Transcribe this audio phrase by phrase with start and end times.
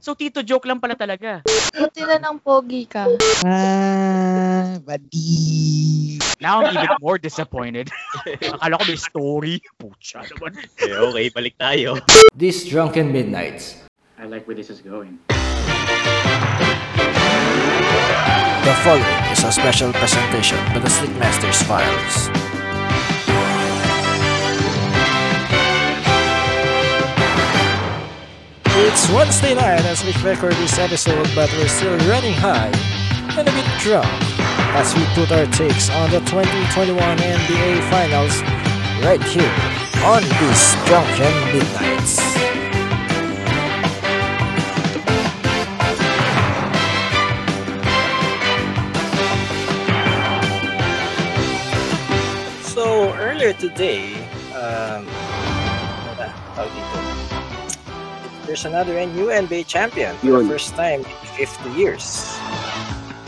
[0.00, 1.44] So, Tito, joke lang pala talaga.
[1.76, 3.04] Buti na ng pogi ka.
[3.44, 6.16] Ah, badi.
[6.40, 7.92] Now I'm even more disappointed.
[8.56, 9.60] Akala ko may story.
[9.76, 10.56] Pucha naman.
[10.56, 12.00] Okay, okay, balik tayo.
[12.32, 13.76] These drunken midnights.
[14.16, 15.20] I like where this is going.
[18.64, 22.32] The following is a special presentation by the Slickmasters Files.
[28.82, 32.72] It's Wednesday night as we record this episode, but we're still running high
[33.36, 34.08] and a bit drunk
[34.72, 38.40] as we put our takes on the 2021 NBA Finals
[39.04, 39.52] right here
[40.02, 42.16] on these drunken midnights.
[52.72, 54.14] So earlier today,
[54.54, 55.06] um,
[58.50, 62.34] there's another new NBA champion for the first time in 50 years.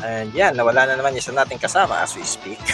[0.03, 2.59] And yan, nawala na naman isa nating kasama as we speak.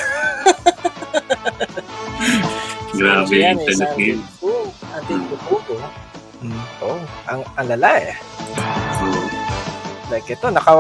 [2.97, 4.21] Grabe So, yan, yung internet ngayon.
[4.41, 5.77] Boom, ating bubugo.
[6.81, 6.97] Oh,
[7.29, 8.17] ang, ang lala eh.
[9.05, 9.29] Oo.
[10.09, 10.73] Like ito, naka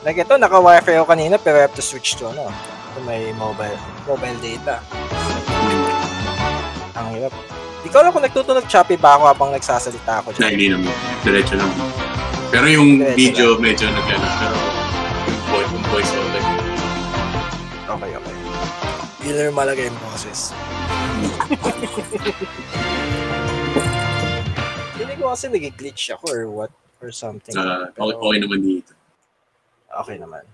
[0.00, 2.48] like ito, naka wifi ako kanina pero I have to switch to ano,
[2.96, 3.76] to may mobile
[4.08, 4.80] mobile data.
[6.96, 7.36] Ang hirap.
[7.80, 10.92] Di ko alam kung nagtutunog choppy ba ako habang nagsasalita ako Na hindi naman.
[11.24, 11.72] Diretso lang.
[12.52, 14.32] Pero yung Diretso video medyo naglalak.
[14.36, 14.52] Pero
[15.24, 16.42] yung voice, yung voice over.
[17.90, 18.34] Okay, okay.
[19.24, 20.50] Yun lang yung malaga yung boses.
[25.00, 27.56] Hindi ko kasi nag-glitch ako or what or something.
[27.56, 28.92] Uh, Pero okay, okay naman dito.
[29.90, 30.44] okay naman.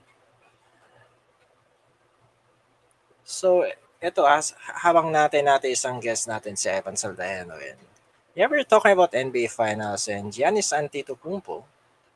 [3.27, 3.67] So,
[4.03, 4.53] ito as
[4.85, 7.81] habang natin natin isang guest natin si Evan Saldaño and
[8.37, 11.65] yeah, we're talking about NBA Finals and Giannis Antetokounmpo.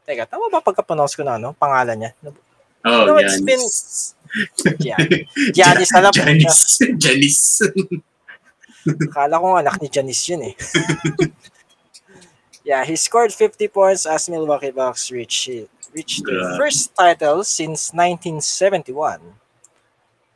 [0.04, 1.56] Teka, tama ba pagka-pronounce ko na ano?
[1.56, 2.10] Pangalan niya?
[2.84, 3.24] Oh, No, yan.
[3.28, 3.72] it's been-
[4.80, 5.00] Gian.
[5.56, 6.12] Giannis na lang.
[6.12, 6.80] Janice.
[7.00, 7.64] Janice.
[9.10, 10.54] Akala ko anak ni Janice yun eh.
[12.64, 19.20] yeah, he scored 50 points as Milwaukee Bucks reached reached their first title since 1971.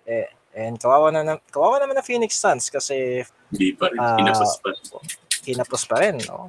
[0.04, 3.98] Eh, and kawawa na, na kawawa naman na Phoenix Suns kasi Hindi pa rin.
[3.98, 4.16] Ah.
[4.16, 4.70] Pinapos pa.
[5.44, 6.48] kinapos pa rin, no?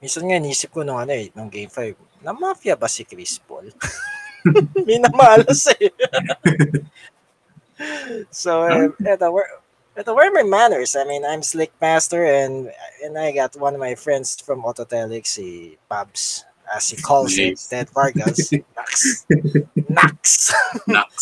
[0.00, 3.36] Minsan nga inisip ko nung ano eh, nung game 5, na mafia ba si Chris
[3.36, 3.68] Paul?
[4.88, 5.92] Minamalas eh.
[8.32, 9.60] so, uh, eto, where,
[9.92, 10.96] eto, where are my manners?
[10.96, 12.72] I mean, I'm Slick Master and
[13.04, 17.58] and I got one of my friends from Autotelic, si Pabs, as he calls it.
[17.58, 18.50] Ted Vargas.
[18.54, 18.90] Nax.
[19.90, 20.22] Nax.
[20.86, 21.14] Nax.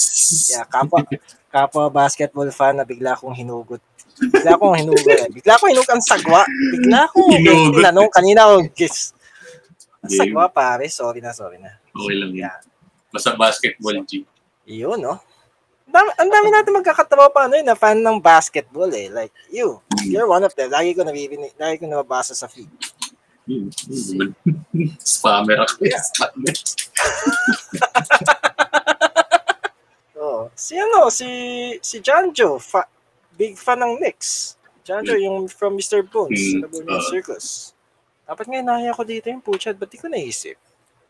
[0.52, 1.04] Yeah, kapwa,
[1.48, 3.80] kapwa basketball fan na bigla akong hinugot.
[4.20, 5.18] Bigla akong hinugot.
[5.24, 5.30] eh.
[5.32, 6.42] Bigla akong hinugot ang sagwa.
[6.46, 7.80] Bigla akong Hinugot.
[7.80, 8.08] tinanong.
[8.12, 9.16] Kanina ako guess.
[10.04, 10.86] Ang sagwa pare.
[10.92, 11.72] Sorry na, sorry na.
[11.90, 12.46] Okay lang yan.
[12.46, 12.56] Yeah.
[13.08, 14.28] Basta basketball, G.
[14.68, 15.16] Yun, no?
[15.88, 19.08] Ang dami, ang dami natin magkakatawa pa ano yun, na fan ng basketball eh.
[19.08, 20.68] Like, you, you're one of them.
[20.68, 22.68] Lagi ko nabibinig, lagi ko nababasa sa feed.
[25.00, 25.74] Spammer ako.
[25.82, 26.02] Yeah.
[26.04, 26.54] Spammer.
[30.18, 31.30] Oh, si ano, si
[31.78, 32.90] si Janjo, fa-
[33.38, 34.58] big fan ng Knicks.
[34.82, 36.02] Janjo yung from Mr.
[36.02, 37.06] Bones, Mm, sa Labunian ah.
[37.06, 37.46] Circus.
[38.26, 40.58] Dapat nga inaya ko dito yung puchat, ba't di ko naisip?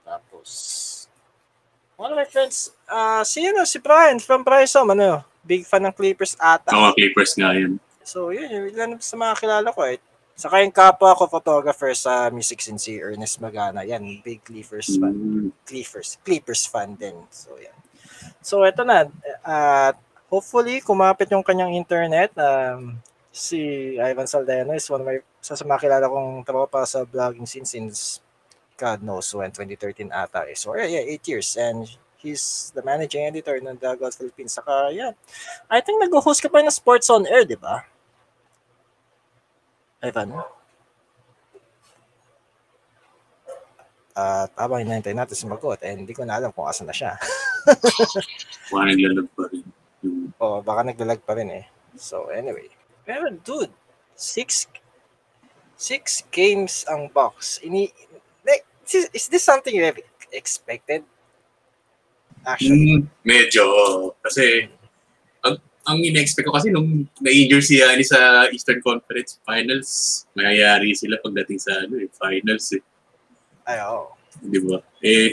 [0.04, 0.48] Tapos,
[1.96, 5.94] one of my friends, ah si ano, si Brian from Brysom, ano, big fan ng
[5.96, 6.68] Clippers ata.
[6.68, 7.80] Mga Clippers nga yan.
[8.04, 9.96] So, yun, yung ilan sa mga kilala ko eh.
[10.38, 13.82] Saka yung kapwa ko photographer sa Music Sin si Ernest Magana.
[13.82, 15.10] Yan, big Clippers fan.
[15.10, 15.50] Hmm.
[15.66, 17.26] Clippers, Clippers fan din.
[17.34, 17.74] So, yan.
[18.38, 19.10] So, eto na.
[19.42, 19.98] At
[20.30, 22.30] hopefully, kumapit yung kanyang internet.
[22.38, 23.02] Um,
[23.34, 27.66] si Ivan Saldaño is one of my, sa mga kilala kong tropa sa vlogging scene
[27.66, 28.22] since
[28.78, 30.54] God knows when, 2013 ata eh.
[30.54, 31.58] So, yeah, yeah, 8 years.
[31.58, 31.82] And
[32.22, 34.54] he's the managing editor ng Dugout Philippines.
[34.54, 35.18] Saka, yeah.
[35.66, 37.82] I think nag-host ka pa ng Sports on Air, di ba?
[40.02, 40.30] Ivan?
[44.18, 47.14] At habang hinahintay natin sumagot, eh, hindi ko na alam kung asan na siya.
[48.74, 49.66] Mga naglalag pa rin.
[50.02, 51.64] Yung O baka naglalag pa rin eh.
[51.98, 52.70] So anyway.
[53.06, 53.74] Pero dude,
[54.14, 54.66] six
[55.78, 57.62] six games ang box.
[57.62, 57.90] Ini
[58.42, 59.98] like, is, is this something you have
[60.34, 61.06] expected?
[62.46, 63.02] Actually.
[63.02, 63.64] Mm, medyo.
[64.22, 64.70] Kasi,
[65.88, 71.56] ang, in-expect ko kasi nung na-injure si Yani sa Eastern Conference Finals, mayayari sila pagdating
[71.56, 72.82] sa ano, eh, finals eh.
[73.64, 74.12] Ay, oo.
[74.44, 74.84] Di ba?
[75.00, 75.32] Eh,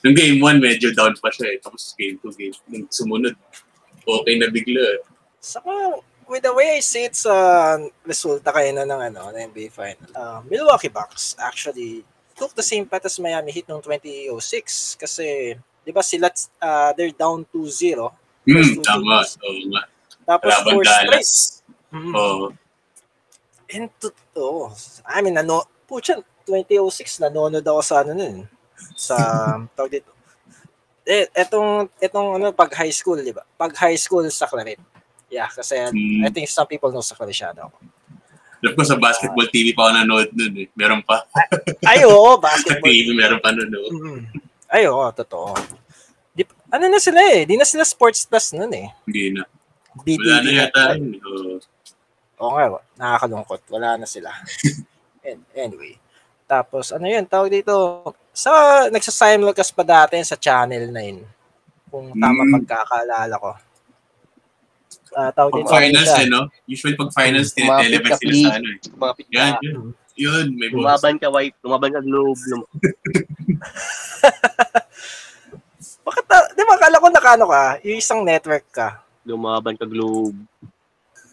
[0.00, 1.58] nung game 1, medyo down pa siya eh.
[1.60, 3.36] Tapos game 2, game nung sumunod,
[4.08, 4.80] okay na bigla.
[4.80, 5.00] eh.
[5.44, 9.70] Saka, with the way I see it sa resulta kayo na ng ano, ng NBA
[9.70, 10.10] final.
[10.16, 12.02] Uh, Milwaukee Bucks actually
[12.34, 15.56] took the same path as Miami Heat noong 2006 kasi
[15.86, 16.28] 'di ba sila
[16.60, 18.10] uh, they're down 2-0
[18.46, 19.26] Hmm, tama.
[19.42, 19.82] Oo nga.
[20.26, 20.86] tapos Laban straight.
[20.86, 21.30] Dallas.
[21.90, 22.12] Mm.
[22.14, 22.46] Oo.
[23.66, 24.70] And to, oh,
[25.02, 28.46] I mean, ano, pucha, 2006, nanonood ako sa ano nun,
[28.94, 29.14] sa,
[29.78, 30.10] tawag dito.
[31.06, 33.42] Eh, etong, etong ano, pag high school, di ba?
[33.58, 34.78] Pag high school sa Claret.
[35.26, 36.22] Yeah, kasi Hmm.
[36.22, 37.78] I think some people know sa Claretiano ako.
[38.62, 40.68] Alam ko sa basketball TV pa ako nanood nun eh.
[40.74, 41.22] Meron pa.
[41.86, 42.88] Ay, oo, basketball.
[42.88, 43.90] TV meron pa nanood.
[43.94, 44.22] Mm.
[44.70, 45.54] Ay, oo, totoo.
[46.66, 48.90] Ano na sila eh, di na sila sports plus nun eh.
[49.06, 49.42] Hindi na.
[49.96, 50.82] BTV Wala na yata.
[50.98, 51.16] yun.
[52.36, 52.52] Oo.
[52.52, 53.60] Nga, nakakalungkot.
[53.70, 54.28] Wala na sila.
[55.26, 55.96] An- anyway.
[56.46, 57.74] Tapos, ano yun, tawag dito,
[58.30, 58.50] sa,
[58.86, 61.90] nagsasimulcast pa dati sa Channel 9.
[61.90, 62.52] Kung tama Mm.
[62.60, 63.50] pagkakaalala ko.
[65.16, 65.72] Ah, tawag Pag dito.
[65.72, 66.46] finals eh, no?
[66.68, 67.62] Usually pag finals, ka,
[68.20, 68.78] sila sa ano eh.
[68.84, 69.60] Kumapit Yan, ka.
[69.64, 69.78] yun.
[70.16, 70.76] Yun, may boss.
[71.00, 71.56] Lumaban ka, wife.
[71.60, 72.40] Lumaban ka, globe.
[72.46, 72.68] Lum-
[76.06, 79.02] Bakit, ah, di ba, akala ko nakano ka, yung isang network ka.
[79.26, 80.38] Lumaban ka, globe.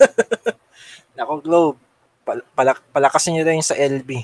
[1.15, 1.77] Nako, Globe.
[2.25, 4.09] Pal- palak- palakasin nyo daw yung sa LB.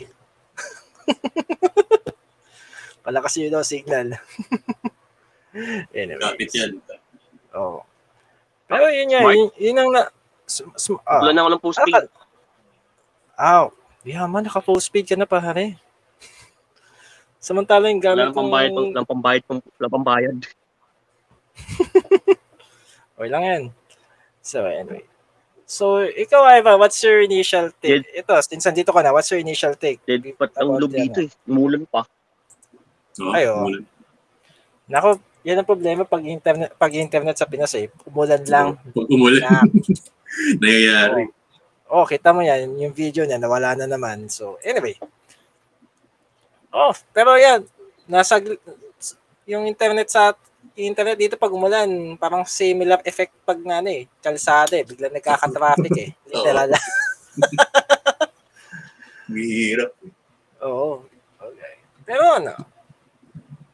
[3.06, 4.18] palakasin nyo daw signal.
[5.94, 6.18] anyway.
[6.18, 6.82] Kapit yan.
[7.54, 7.86] Oo.
[8.66, 9.36] Pero yun nga, Smart.
[9.36, 10.02] yun, yun ang na...
[10.50, 11.22] Sm- sm- ah.
[11.22, 11.94] Wala na ako ng posting.
[11.94, 12.14] Akal-
[13.40, 13.66] Aw,
[14.04, 15.78] yeah man, naka-full speed ka na pare.
[17.40, 18.72] Samantala yung Wala gamit nang pambayad.
[18.76, 18.90] kong...
[18.92, 19.44] Wala pambayad.
[19.50, 20.38] Wala pambayad.
[23.20, 23.64] Okay lang yan.
[24.40, 25.04] So, anyway.
[25.68, 28.08] So, ikaw, Iva, what's your initial take?
[28.16, 30.00] Ito, since nandito ka na, what's your initial take?
[30.08, 31.30] Dead pat ang yan, dito eh.
[31.44, 32.08] Umulan pa.
[33.20, 33.36] No?
[33.36, 33.68] Ay, oo.
[33.68, 33.84] Umulan.
[34.88, 37.92] Nako, yan ang problema pag internet pag internet sa Pinas eh.
[38.08, 38.80] Umulan lang.
[38.96, 39.68] Pag umulan, Na,
[40.64, 41.28] nangyayari.
[41.92, 44.32] oh, kita mo yan, yung video niya, nawala na naman.
[44.32, 44.96] So, anyway.
[46.70, 47.66] Oh, pero yan,
[48.06, 48.38] nasa,
[49.50, 50.38] yung internet sa,
[50.80, 55.94] internet dito pag umulan, parang similar effect pag nga ano eh, kalsada eh, bigla nagkaka-traffic
[55.98, 56.10] eh.
[56.32, 56.72] Literal.
[59.32, 59.92] Mahirap.
[60.64, 61.04] Oo.
[61.38, 61.74] Okay.
[62.08, 62.56] Pero ano,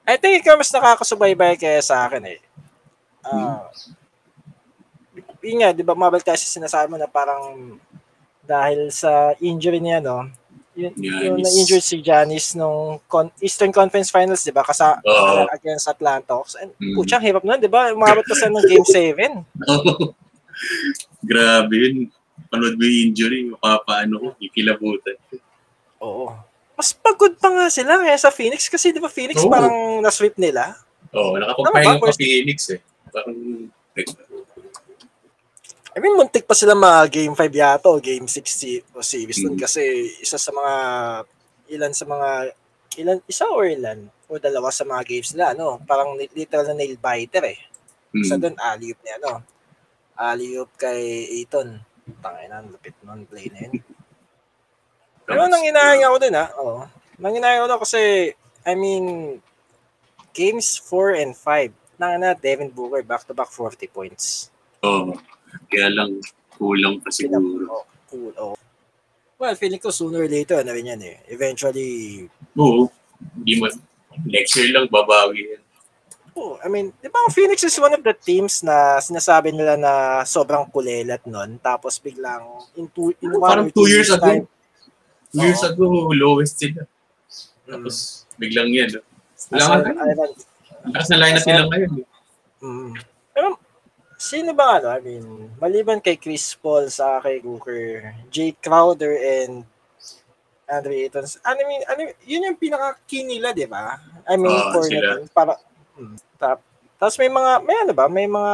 [0.06, 2.39] I think ikaw mas nakakasubaybay kaya sa akin eh.
[3.25, 3.69] Ah,
[5.45, 7.77] yun nga, di ba mabal kasi sinasabi mo na parang
[8.45, 10.30] dahil sa injury niya, no?
[10.75, 14.60] Yun, yung na-injured si Giannis nung con- Eastern Conference Finals, di ba?
[14.60, 15.48] Kasa Oo.
[15.50, 16.60] against Atlanta Hawks.
[16.60, 17.00] And, Mm.
[17.00, 17.95] Putsang hirap nun, di ba?
[17.95, 19.39] Umabot pa sa ng Game 7.
[21.31, 21.95] Grabe yun.
[22.51, 25.16] Panood mo yung injury, mapapaano ko, ikilabutan.
[26.04, 26.36] Oo.
[26.75, 29.48] Mas pagod pa nga sila kaya sa Phoenix kasi di ba Phoenix Oo.
[29.48, 30.75] parang na-sweep nila?
[31.16, 32.80] Oo, oh, nakapagpahinga pa Phoenix eh.
[33.10, 33.36] Parang,
[35.95, 39.39] I mean, muntik pa sila mga game 5 yata o game 6 si, o series
[39.39, 39.56] Mm.
[39.56, 39.81] kasi
[40.19, 40.74] isa sa mga
[41.71, 42.30] ilan sa mga
[43.00, 44.12] ilan isa or ilan?
[44.27, 45.80] O dalawa sa mga games nila ano?
[45.88, 47.59] Parang literal na nail biter eh.
[48.15, 49.44] Isa hmm, doon alley-oop niya ano
[50.15, 51.83] alley-oop kay Aiton
[52.24, 53.83] tangay na lupit nun play na yun.
[55.27, 56.88] Pero nang inahinga ko din ha oo.
[57.19, 58.01] Nang inahinga ko din kasi
[58.63, 59.38] I mean
[60.31, 64.51] games 4 and 5 nang na Devin Booker back to back 40 points.
[64.83, 65.15] Oo.
[65.66, 66.19] Kaya lang,
[66.52, 67.68] kulang pa siguro.
[67.69, 68.34] Oh, cool.
[68.38, 68.56] Oh.
[69.36, 71.19] Well, feeling ko sooner or later na rin yan eh.
[71.28, 72.24] Eventually,
[72.56, 72.88] Oo.
[73.36, 73.68] Hindi mo,
[74.24, 75.62] next year lang babawi yan.
[76.33, 79.76] oh, I mean, di ba ang Phoenix is one of the teams na sinasabi nila
[79.76, 79.92] na
[80.24, 81.59] sobrang kulelat nun.
[81.59, 82.44] Tapos biglang
[82.76, 84.24] in two, in one Parang two years ago.
[84.24, 84.44] time,
[85.31, 86.83] Two years ago, lowest sila.
[86.83, 87.95] mm, Tapos,
[88.35, 88.88] biglang yan.
[89.52, 89.95] Wala I-
[90.85, 91.92] Ang lakas na lineup nila ngayon.
[91.92, 92.06] eh.
[92.62, 92.92] mm.
[94.25, 94.89] Sino ba ano?
[94.89, 95.25] I mean,
[95.61, 99.61] maliban kay Chris Paul, sa kay Booker, Jay Crowder, and
[100.65, 101.29] Andre Ayton.
[101.45, 104.01] Ano I mean, ano, yun yung pinaka-key nila, di ba?
[104.25, 105.21] I mean, Oo, for sila.
[105.21, 105.53] na, para,
[105.94, 106.57] hmm, tap,
[106.97, 108.53] tapos may mga, may ano ba, may mga,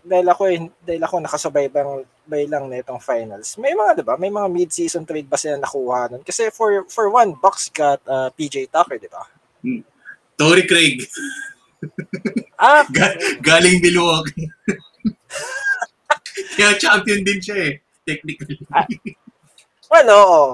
[0.00, 3.60] dahil ako, eh, dahil ako nakasabay bang, bay lang na itong finals.
[3.60, 6.24] May mga, di ba, may mga mid-season trade ba sila nakuha nun?
[6.24, 9.28] Kasi for, for one, Bucks got uh, PJ Tucker, di ba?
[10.40, 11.04] Tory Craig,
[12.56, 14.48] Ah, ga- galing Milwaukee.
[16.54, 17.74] Kaya champion din siya eh.
[18.04, 18.60] Technically.
[19.88, 20.44] Well, oo.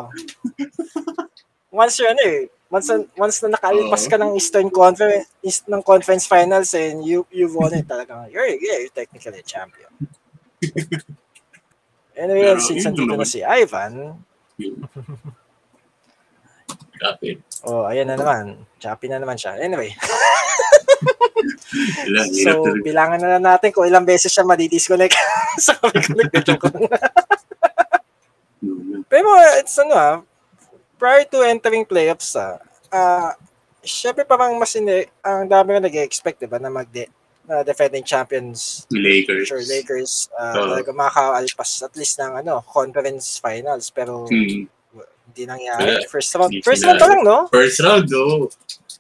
[1.71, 6.27] once you're ano eh, once, once na nakalipas ka ng Eastern Conference, East, ng Conference
[6.27, 8.31] Finals and you you've won it talaga.
[8.31, 9.91] You're, yeah, you're technically a champion.
[12.21, 14.21] Anyway, Pero, since nandito na si Ivan,
[17.01, 17.41] Kapit.
[17.65, 18.61] oh, ayan na naman.
[18.77, 19.57] Choppy na naman siya.
[19.57, 19.97] Anyway.
[22.45, 22.85] So, talaga.
[22.85, 25.17] bilangan na lang natin kung ilang beses siya madidisconnect
[25.65, 26.45] sa kami connect.
[26.45, 26.85] Joke ko lang.
[28.61, 29.01] Mm.
[29.09, 30.17] Pero it's ano ah,
[31.01, 32.61] prior to entering playoffs ah,
[32.93, 33.33] ah
[33.81, 36.89] syempre parang mas hindi, ang dami ko nag-expect, diba, na mag
[37.49, 39.49] na defending champions, Lakers.
[39.49, 40.77] sure, Lakers, uh, Oo.
[40.77, 43.89] talaga makakaalpas at least ng ano, conference finals.
[43.91, 44.69] Pero Hmm.
[45.31, 46.03] Hindi nangyari.
[46.05, 47.47] First round, Hindi first round pa lang, no?
[47.49, 48.51] First round, oh.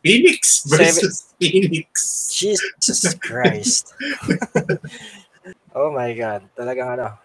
[0.01, 1.91] Phoenix versus Phoenix.
[2.33, 3.93] Jesus Christ.
[5.77, 6.47] oh my God.
[6.55, 7.19] Talagang ano,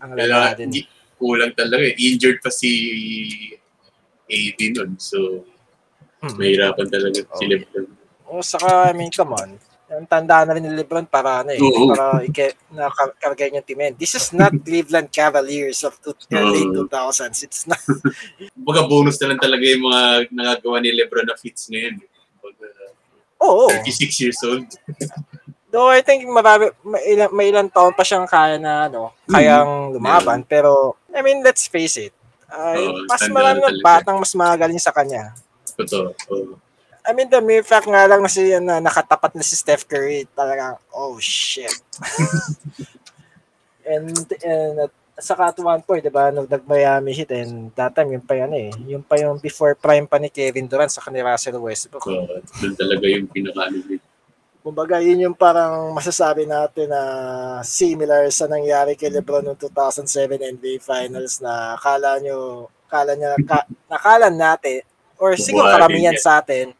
[0.00, 0.72] ang lala din.
[0.72, 0.88] hindi-
[1.18, 1.94] kulang talaga eh.
[1.98, 2.70] Injured pa si
[4.26, 4.94] AD nun.
[4.98, 5.44] So,
[6.18, 6.34] Hmm.
[6.34, 7.50] mahirapan talaga si Oh.
[7.50, 7.86] LeBron.
[8.28, 9.54] Oh, saka, I mean, come on.
[9.88, 11.88] Ang tanda na rin ni Lebron para ano eh, Oo.
[11.96, 13.80] para ike, nakaragay yung team.
[13.96, 16.84] This is not Cleveland Cavaliers of late Oo.
[16.84, 17.40] 2000s.
[17.40, 17.80] It's not.
[18.68, 22.04] Baga bonus na lang talaga yung mga nagagawa ni LeBron na fits ngayon.
[22.44, 22.68] Baga,
[23.40, 23.72] Oo.
[23.80, 24.68] 36 years old.
[25.72, 29.96] Though I think marami, may ilang, may ilang taon pa siyang kaya na ano, kayang
[29.96, 30.44] lumaban.
[30.44, 32.12] Pero, I mean, let's face it.
[32.48, 35.36] Ay, Oo, mas tanda marami na ng batang mas magaling sa kanya.
[35.76, 36.16] Totoo.
[36.32, 36.56] Oh.
[37.08, 40.28] I mean, the mere fact nga lang na si, na nakatapat na si Steph Curry,
[40.36, 41.72] talagang, oh shit.
[43.88, 44.12] and,
[44.44, 48.22] and at saka at one point, di ba, nung nag-Miami Heat, and that time, yung
[48.22, 51.58] pa yan eh, yung pa yung before prime pa ni Kevin Durant sa ni Russell
[51.58, 52.04] Westbrook.
[52.06, 52.28] So,
[52.62, 54.00] doon talaga yung pinaka-ano din.
[54.62, 57.02] Kumbaga, yun yung parang masasabi natin na
[57.64, 63.64] similar sa nangyari kay LeBron noong 2007 NBA Finals na akala nyo, akala niya, ka,
[63.88, 64.84] nakala natin,
[65.18, 66.77] or siguro karamihan sa atin,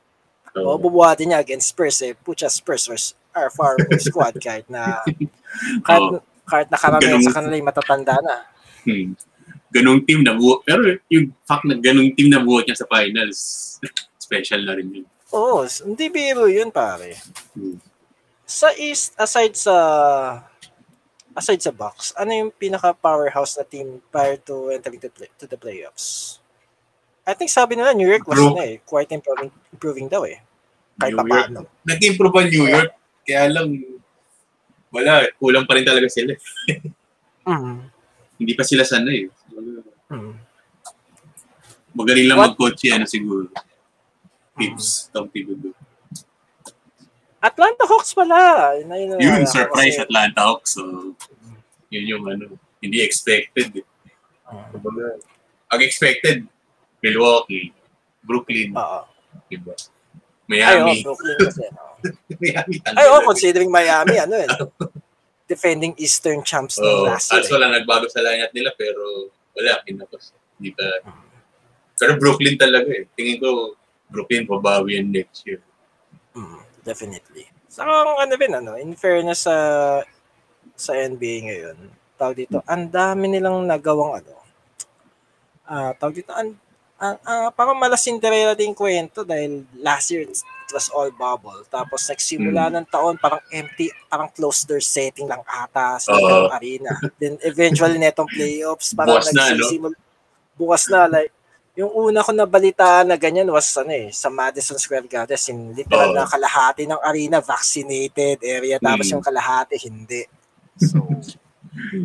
[0.59, 2.13] So, o bubuhatin niya against Spurs eh.
[2.19, 5.03] Pucha Spurs was our far squad kahit na
[5.87, 6.21] kahit, Oo.
[6.45, 7.27] kahit na karamihan Ganun.
[7.27, 8.37] sa kanila yung matatanda na.
[8.85, 9.15] hmm.
[9.69, 10.65] Ganong team na buo.
[10.65, 13.77] Pero yung fact na ganong team na buo niya sa finals,
[14.27, 15.07] special na rin yun.
[15.29, 17.21] Oo, hindi biro yun pare.
[17.53, 17.77] Hmm.
[18.49, 19.77] Sa East, aside sa
[21.37, 25.47] aside sa Bucks, ano yung pinaka powerhouse na team prior to entering the, play, to
[25.47, 26.41] the playoffs?
[27.29, 28.57] I think sabi nila New York was Bro.
[28.57, 30.41] na eh, quite improving, improving daw eh.
[30.99, 31.31] Kahit New York.
[31.31, 31.61] paano.
[31.85, 32.91] Nag-improve ang New York.
[33.23, 33.69] Kaya lang,
[34.91, 35.13] wala.
[35.37, 36.35] Kulang pa rin talaga sila.
[37.47, 37.87] Mm.
[38.37, 39.31] Hindi pa sila sanay.
[40.11, 40.35] Mm.
[41.93, 42.47] Magaling lang What?
[42.53, 43.49] mag-coach yan siguro.
[44.55, 45.09] Tips.
[45.09, 45.73] Tom Thibodeau.
[47.39, 48.75] Atlanta Hawks pala.
[48.77, 50.75] Yun, yun, Yun, kasi- surprise Atlanta Hawks.
[50.75, 51.15] So,
[51.89, 53.71] yun yung ano, hindi expected.
[53.77, 53.87] eh.
[54.51, 54.67] Mm.
[54.75, 55.19] Kumbaga,
[55.69, 56.49] Ang expected,
[56.99, 57.77] Milwaukee,
[58.25, 59.05] Brooklyn, Oo.
[59.47, 59.77] diba?
[60.49, 60.95] Ay, oh, Miami.
[61.05, 61.65] Brooklyn kasi.
[61.69, 61.95] oh.
[62.41, 62.75] Miami.
[62.83, 64.49] Ay, oh, considering Miami, ano eh.
[65.45, 67.41] Defending Eastern champs ng Oh, last year.
[67.41, 70.33] kaso wala nagbago sa lineup nila pero wala, pinapos.
[70.57, 70.85] Hindi pa.
[71.97, 73.09] Pero Brooklyn talaga eh.
[73.13, 73.75] Tingin ko,
[74.09, 75.61] Brooklyn babawi yan next year.
[76.33, 77.45] Mm, definitely.
[77.69, 79.57] Saka ang ano rin, ano, in fairness sa
[80.79, 81.77] sa NBA ngayon,
[82.15, 84.35] tawag dito, ang dami nilang nagawang ano,
[85.67, 86.55] ah tawag dito, ang,
[86.99, 90.35] ang, ang- parang mala Cinderella din kwento dahil last year it
[90.75, 91.63] was all bubble.
[91.67, 96.51] Tapos nagsimula ng taon, parang empty, parang closed door setting lang ata sa Oo.
[96.51, 96.93] arena.
[97.17, 99.43] Then eventually netong playoffs, parang Bukas na, no?
[99.57, 99.97] nagsisimula,
[100.59, 101.33] bukas na, like,
[101.79, 106.11] yung una ko nabalitaan na ganyan was ano eh, sa Madison Square Garden, in literal
[106.11, 106.17] Oo.
[106.19, 109.13] na kalahati ng arena vaccinated area, tapos Mm.
[109.15, 110.27] yung kalahati hindi.
[110.83, 111.07] So,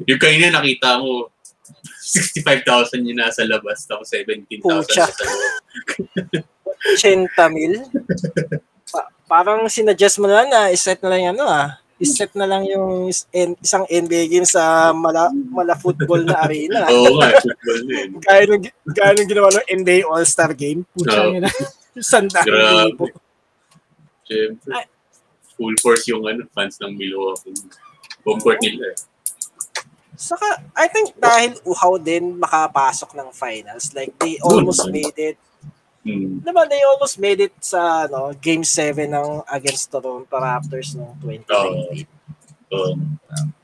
[0.05, 1.33] Yung kanina nakita mo,
[2.13, 5.09] 65,000 yung nasa labas, tapos 17,000 Pucha.
[5.09, 6.45] sa loob.
[7.01, 7.73] 80 mil.
[8.93, 11.69] Pa- parang sinuggest mo na lang na iset na lang yung ano ah.
[11.97, 16.85] Iset na lang yung en- isang NBA game sa mala, mala football na arena.
[16.93, 18.07] Oo nga, football din.
[18.21, 20.85] Gaya nung, gaya nung ginawa ng NBA All-Star Game.
[20.93, 21.51] Pucha yun na.
[21.97, 22.73] Sandaan Grabe.
[22.93, 23.05] libo.
[24.25, 24.73] Siyempre,
[25.55, 27.53] full force yung ano, fans ng Milwaukee.
[28.25, 28.97] Home court nila eh.
[30.23, 35.37] Saka, I think dahil uhaw din makapasok ng finals, like they almost made it,
[36.03, 36.43] Hmm.
[36.43, 42.03] naman they almost made it sa ano, game 7 ng against Toronto Raptors noong 2020.
[42.67, 42.99] So,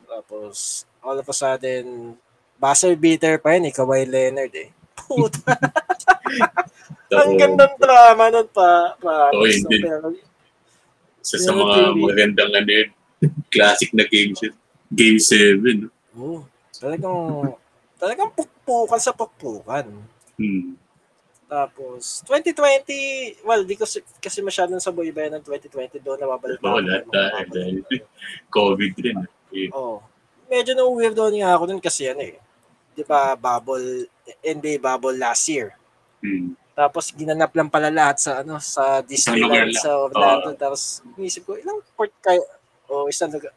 [0.08, 0.56] Tapos,
[1.00, 2.16] all of a sudden,
[2.56, 4.72] buzzer beater pa yun, eh, Kawhi Leonard eh.
[4.96, 5.51] Puta,
[7.20, 8.96] ang gandang drama nun pa.
[8.96, 9.82] pa Oo, yun din.
[9.84, 10.08] pero,
[11.20, 12.89] isa sa mga magandang ano yun,
[13.51, 14.32] classic na game.
[14.89, 15.60] Game 7.
[15.75, 15.92] no?
[16.19, 16.41] Oh,
[16.75, 17.17] talagang,
[17.95, 19.88] talagang pukpukan sa pukpukan.
[20.35, 20.75] Hmm.
[21.49, 26.61] Tapos, 2020, well, di ko si- kasi masyadong sa boy ba ng 2020 doon nawabalik
[26.67, 27.75] Oo, lahat dahil, dahil
[28.53, 29.17] COVID rin.
[29.57, 29.69] eh.
[29.73, 29.97] Oh.
[30.45, 32.38] Medyo na weirdo nga ako dun kasi ano eh.
[32.93, 34.09] 'Di ba bubble
[34.41, 35.77] NBA bubble last year.
[36.25, 36.57] Hmm.
[36.73, 40.53] Tapos ginanap lang pala lahat sa ano sa Disneyland sa Orlando.
[40.57, 42.41] Tapos inisip ko ilang port kaya
[42.89, 43.53] o isang lugar.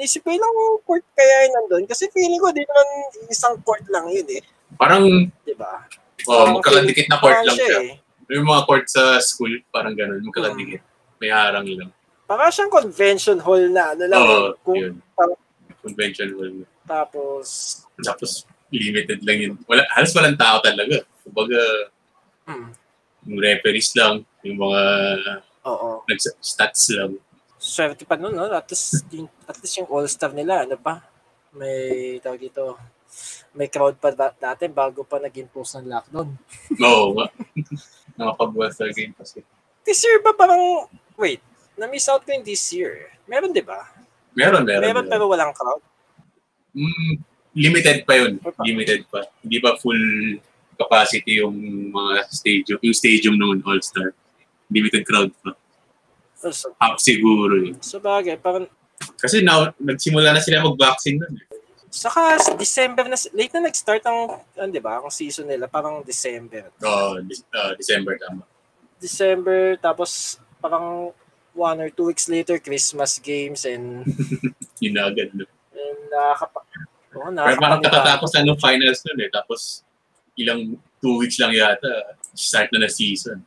[0.00, 2.88] Inisip ko ilang port kaya yun nandun kasi feeling ko di naman
[3.28, 4.40] isang port lang yun eh,
[4.74, 5.04] Parang,
[5.44, 5.84] 'di ba?
[6.24, 7.78] oh, magkakadikit na court Parang lang siya.
[7.84, 8.00] eh.
[8.32, 10.80] Yung mga court sa school, parang ganun, magkakadikit.
[11.18, 11.90] May harang lang.
[12.24, 14.20] Parang siyang convention hall na ano lang.
[14.22, 14.94] Oo, kung, yun.
[15.12, 15.36] parang-
[15.80, 16.54] Convention hall.
[16.86, 17.44] tapos
[18.00, 19.52] Tapos, limited lang yun.
[19.66, 21.04] Wala, halos walang tao talaga.
[21.20, 21.60] Kumbaga,
[22.46, 22.68] hmm,
[23.26, 24.80] yung referees lang, yung mga
[25.66, 26.00] oo.
[26.06, 27.20] nag-stats lang.
[27.60, 28.48] Swerte pa nun, no?
[28.48, 31.04] At least, yung, at least yung all-star nila, ano pa?
[31.52, 32.80] May, tawag dito,
[33.52, 36.28] may crowd pa dati bago pa nag-impose ng lockdown.
[36.88, 37.28] Oo nga.
[38.16, 39.44] Nakapag-All-Star game kasi.
[39.84, 40.88] This year ba parang,
[41.20, 41.44] wait,
[41.76, 43.12] na-miss out ko yung this year.
[43.28, 43.84] Meron, di ba?
[44.32, 44.80] Meron, meron.
[44.80, 45.10] Meron, meron.
[45.12, 45.84] pero walang crowd.
[46.72, 47.20] Mm,
[47.52, 48.40] limited pa yun.
[48.40, 49.26] Pa- Limited pa.
[49.44, 50.00] Hindi pa full
[50.80, 51.56] capacity yung
[51.92, 52.78] mga stadium.
[52.80, 54.16] Yung stadium noon, All-Star.
[54.72, 55.59] Limited crowd pa.
[56.40, 57.76] So, Half siguro yun.
[57.84, 58.64] so bagay, parang,
[59.16, 61.36] Kasi now, nagsimula na sila mag-vaccine nun.
[61.36, 61.44] eh.
[61.90, 66.70] saka December na, late na nag-start ang, ano, di ba, ang season nila, parang December.
[66.80, 68.46] Oh, Dec- uh, December tama.
[68.96, 71.10] December, tapos parang
[71.52, 74.06] one or two weeks later, Christmas games and,
[74.84, 75.34] Yun na agad.
[75.34, 75.44] No?
[75.76, 76.60] and nakakapa,
[77.16, 79.30] oh, Pero parang katatapos na nung finals nun eh.
[79.32, 79.82] Tapos,
[80.38, 83.42] ilang two weeks lang yata, start na na season.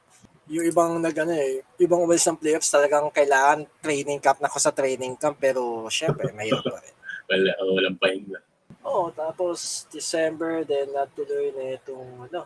[0.54, 4.62] Yung ibang nag ano eh, ibang umalis ng playoffs talagang kailangan training camp na ako
[4.62, 6.94] sa training camp pero syempre mahirap pa rin.
[7.30, 8.40] Wala, oh, walang pahinga.
[8.84, 12.46] Oo, tapos December then natuloy na itong ano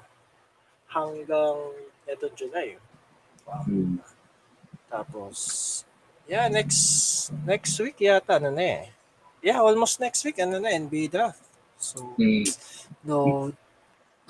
[0.87, 1.57] hanggang
[2.07, 2.79] itong July.
[3.43, 3.99] Hmm.
[4.87, 5.35] Tapos
[6.29, 6.79] yeah, next
[7.43, 8.83] next week yata ano na eh.
[9.43, 11.43] Yeah, almost next week ano na NBA draft.
[11.75, 12.47] So Hmm.
[13.03, 13.51] no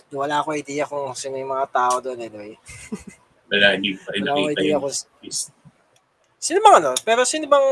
[0.08, 2.56] wala ko idea kung sino yung mga tao doon anyway.
[3.48, 5.46] Wala, hindi pa rin Wala nakita idea yung kung list.
[6.38, 6.92] Sino bang ano?
[7.02, 7.68] Pero sino bang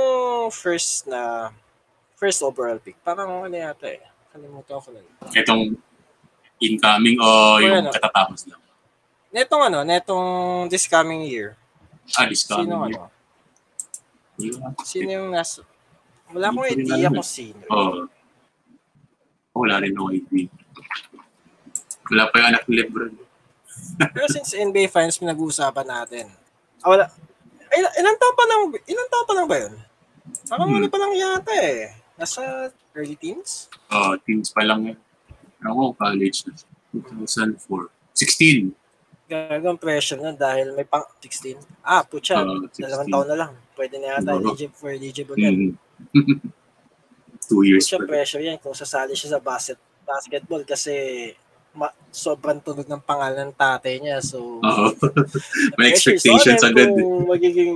[0.50, 1.52] first na
[2.16, 2.98] first overall pick?
[3.04, 4.04] Parang ano yata eh.
[4.32, 5.00] Kalimutan ko na.
[5.36, 5.76] Itong
[6.64, 7.92] incoming o yung ano?
[7.92, 8.62] katatapos lang.
[9.36, 10.28] Netong ano, netong
[10.72, 11.60] this coming year.
[12.16, 13.00] Ah, this coming Sino year.
[13.00, 13.12] ano?
[14.36, 14.68] Wala.
[14.84, 15.64] Sino yung nasa
[16.36, 17.62] Wala akong Hindi ko rin idea alam kung sino.
[17.70, 17.88] Oo.
[19.56, 19.62] Oh.
[19.62, 20.50] Wala rin ako idea.
[22.12, 23.14] Wala pa yung anak ni Lebron.
[23.96, 26.26] Pero since NBA Finals pinag-uusapan natin.
[26.80, 27.06] Ah, wala.
[27.68, 29.74] Ay, ilan, ilan taon pa lang, ilan taon pa lang ba yun?
[30.46, 30.78] Parang Hmm.
[30.78, 31.94] ano pa lang yata eh.
[32.16, 32.42] Nasa
[32.94, 33.68] early teens?
[33.88, 34.98] Oh, teams pa lang yan.
[35.62, 36.54] Ako, college na.
[36.94, 37.90] 2004.
[38.14, 38.72] 16.
[39.26, 41.58] Gagang pressure na dahil may pang 16.
[41.82, 42.40] Ah, putya.
[42.40, 42.86] Oo, 16.
[42.86, 43.52] dalawang taon na lang.
[43.74, 44.40] Pwede na yata Oo.
[44.40, 45.76] eligible for eligible yan.
[46.14, 46.40] Mm.
[47.46, 48.02] Two years pa.
[48.02, 50.94] pressure yan kung sasali siya sa basket basketball kasi
[51.76, 54.18] ma- sobrang tunog ng pangalan ng tatay niya.
[54.20, 54.86] So, Oo.
[55.78, 56.88] May expectations agad.
[56.88, 57.04] eh.
[57.22, 57.76] Magiging...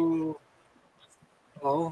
[1.59, 1.91] Oo.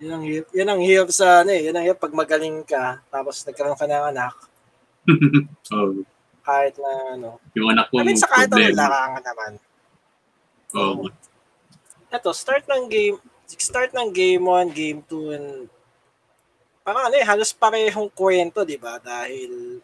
[0.00, 1.62] Yan ang hirap, yan ang hirap sa ano eh.
[1.62, 4.34] Yan ang hirap pag magaling ka tapos nagkaroon ka ng anak
[5.76, 6.02] Oo.
[6.40, 7.30] kahit na ano.
[7.52, 8.80] Yung anak ko, I mean, sa kahit ano problema.
[8.80, 9.52] larangan naman.
[10.72, 11.04] Oo.
[12.08, 13.16] Eto, start ng game,
[13.46, 15.48] start ng game 1, game 2, and
[16.80, 18.96] parang ano eh, halos parehong kwento, di ba?
[18.98, 19.78] Dahil.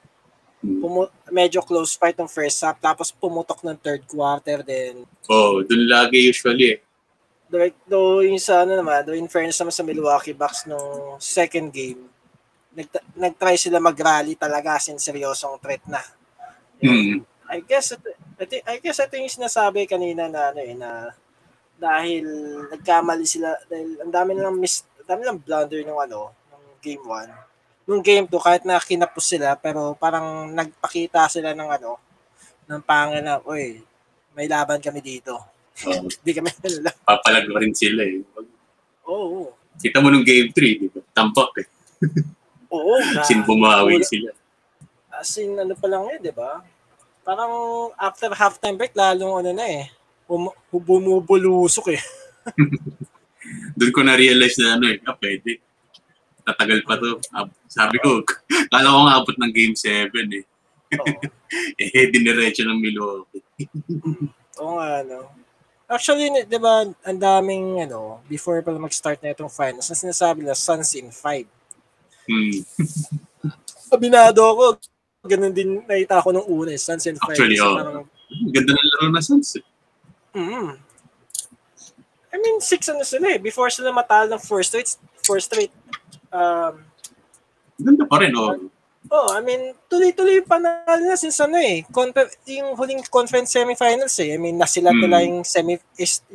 [0.82, 5.86] Pumu- medyo close fight ng first half, tapos pumutok ng third quarter, then Oo, dun
[5.86, 6.78] lagi usually eh.
[7.46, 11.70] Though, though yung sa ano naman, though in fairness naman sa Milwaukee Bucks nung second
[11.70, 12.10] game,
[12.74, 16.02] nag, nag-try sila mag-rally talaga since seryosong threat na.
[16.82, 17.22] Hmm.
[17.46, 21.14] I guess ito, ito, I guess ito yung sinasabi kanina na ano eh, na
[21.78, 22.24] dahil
[22.72, 27.45] nagkamali sila dahil ang dami nilang miss, dami nilang blunder nung ano, nung game 1.
[27.86, 32.02] Nung game 2 kahit na kinapos sila pero parang nagpakita sila ng ano
[32.66, 33.78] ng pangil na, oy,
[34.34, 35.38] may laban kami dito.
[35.86, 36.90] Hindi kami nalala.
[37.06, 38.20] Papalag rin sila eh.
[39.06, 39.54] Oo.
[39.78, 41.00] Kita mo nung game 3, di ba?
[41.14, 41.66] Tampak eh.
[42.74, 42.94] Oo.
[43.22, 44.34] Sin bumawi sila.
[45.14, 46.60] As in, ano pa lang eh, di ba?
[47.22, 49.86] Parang after halftime break, lalong ano na eh.
[50.26, 52.02] Um, bumubulusok eh.
[53.78, 55.62] Doon ko na-realize na ano eh, ah, pwede.
[56.46, 57.18] Tatagal pa to.
[57.66, 58.22] Sabi ko,
[58.72, 60.44] kala ko nga abot ng game 7 eh.
[61.02, 61.14] Oo.
[61.78, 63.38] Eh, diniretso ng Milwaukee.
[64.58, 65.30] Oo nga, ano.
[65.86, 70.58] Actually, di ba, ang daming, ano, before pa mag-start na itong finals, na sinasabi na
[70.58, 71.46] Suns in 5.
[72.26, 72.66] Hmm.
[73.94, 74.64] Abinado ako.
[75.22, 77.30] Ganun din nakita ko nung una, eh, Suns in 5.
[77.30, 77.78] Actually, oh.
[77.78, 78.10] parang,
[78.50, 79.64] Ganda ng laro na Suns eh.
[80.34, 80.82] mm
[82.34, 83.40] I mean, six ano sila eh.
[83.40, 84.92] Before sila matalo ng four straight,
[85.24, 85.72] four straight,
[86.32, 86.74] um,
[87.76, 88.56] Ganda pa rin, oh.
[89.06, 91.86] Oh, I mean, tuloy-tuloy yung panalo na since ano eh.
[91.86, 94.34] Confer- yung huling conference semifinals eh.
[94.34, 95.02] I mean, nasilat Mm.
[95.06, 95.78] nila yung semi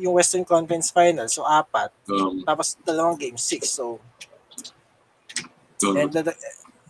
[0.00, 1.36] yung Western Conference Finals.
[1.36, 1.92] So, apat.
[2.08, 3.76] Um, Tapos, dalawang game, six.
[3.76, 4.00] So,
[5.76, 6.32] so, and the,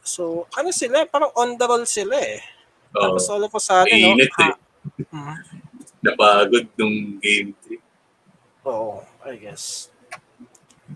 [0.05, 1.03] so, ano sila?
[1.09, 2.39] Parang on the roll sila eh.
[2.95, 4.15] oh, Tapos, all of a sudden, no?
[4.15, 4.39] Mainit eh.
[4.39, 4.61] Ha-
[5.11, 5.35] Mhm.
[6.03, 7.79] napagod nung game 3.
[8.67, 9.91] Oo, I guess.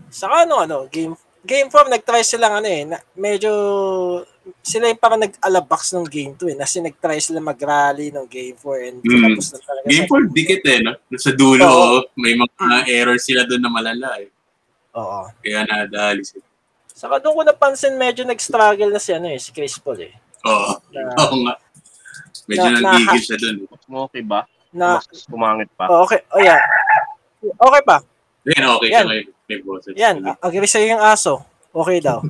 [0.07, 1.15] Saka ano, ano, game
[1.47, 3.51] game 4, nag-try silang ano eh, na, medyo,
[4.59, 8.83] sila yung parang nag-alabox ng game 2 eh, kasi nag-try sila mag-rally ng game 4
[8.83, 9.07] and Mm.
[9.07, 9.85] tinapos na talaga.
[9.87, 10.93] Game sa- 4, dikit eh, no?
[11.15, 12.51] Sa dulo, oh, may mga
[12.85, 14.29] errors sila doon na malala eh.
[14.93, 15.31] Oo.
[15.39, 16.43] Kaya nadali sila.
[16.89, 20.13] Saka doon ko napansin medyo nag-struggle na si ano eh, si Chris Paul eh.
[20.43, 21.55] Oo, Na, oo nga.
[22.45, 23.57] Medyo Na- nagigil siya doon.
[23.81, 24.43] Smoky ba?
[24.69, 25.87] na Mas pumangit pa.
[25.87, 26.19] oh, okay.
[26.29, 26.59] Oh, yeah.
[27.39, 28.03] Okay pa.
[28.43, 28.93] Then okay Yan.
[28.93, 29.27] siya ngayon.
[29.47, 29.95] May boses.
[29.95, 31.39] Yan, agree sa'yo yung aso.
[31.71, 32.19] Okay daw.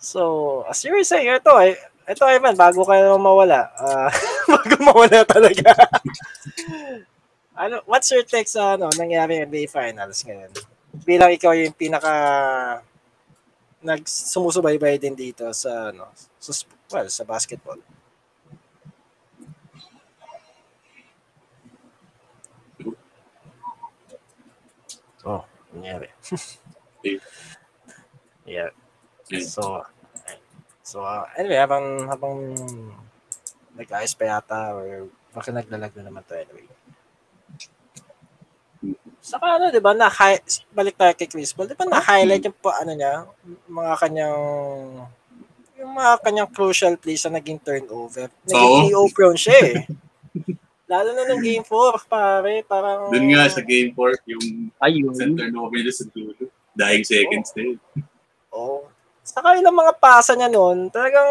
[0.00, 1.76] so, as you were saying, ito, eh,
[2.08, 4.08] ito Ivan, bago kayo mawala, ah,
[4.56, 5.76] bago mawala talaga.
[7.68, 10.48] ano, what's your take sa ano, nangyari yung NBA Finals ngayon?
[11.04, 12.12] Bilang ikaw yung pinaka
[13.84, 16.08] nagsumusubaybay din dito sa ano,
[16.40, 17.76] sa, sp- well, sa basketball.
[25.26, 25.42] Oh,
[25.74, 26.08] nangyari.
[28.46, 28.70] yeah.
[29.28, 29.44] Yeah.
[29.44, 29.82] So,
[30.82, 32.54] so uh, anyway, habang habang
[33.78, 36.66] nag-ayos pa yata or baka naglalag na naman to anyway.
[39.18, 40.08] Saka ano, di ba, na
[40.72, 43.28] balik tayo kay Chris Paul, di ba na-highlight yung pa, ano niya,
[43.68, 44.40] mga kanyang
[45.78, 48.32] yung mga kanyang crucial plays na naging turnover.
[48.48, 48.88] Naging Oo.
[48.88, 49.76] PO prone siya eh.
[50.88, 53.12] Lalo na ng game 4, pare, parang...
[53.12, 55.12] Doon nga sa game 4, yung Ayun.
[55.12, 56.48] sa turnover nila sa dulo.
[56.72, 57.78] Dying seconds na yun.
[58.56, 58.88] Oo.
[59.20, 61.28] Saka ilang mga pasa niya noon, talagang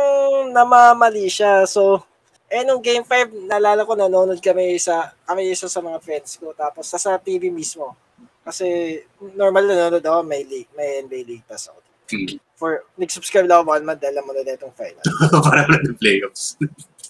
[0.53, 1.65] namamali siya.
[1.65, 2.05] So,
[2.45, 6.53] eh nung game 5, nalala ko nanonood kami sa kami isa sa mga friends ko
[6.53, 7.97] tapos sa, sa TV mismo.
[8.45, 9.01] Kasi
[9.35, 11.81] normal nanonood ako, may league, may NBA League Pass ako.
[12.07, 12.39] Hmm.
[12.55, 15.03] For nag-subscribe lang ako one month dahil mo na itong final.
[15.49, 16.55] Para na playoffs.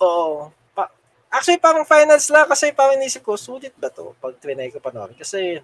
[0.02, 0.50] Oo.
[1.28, 5.18] Actually, parang finals lang kasi parang inisip ko, sulit ba to pag trinay ko panoorin?
[5.20, 5.60] Kasi,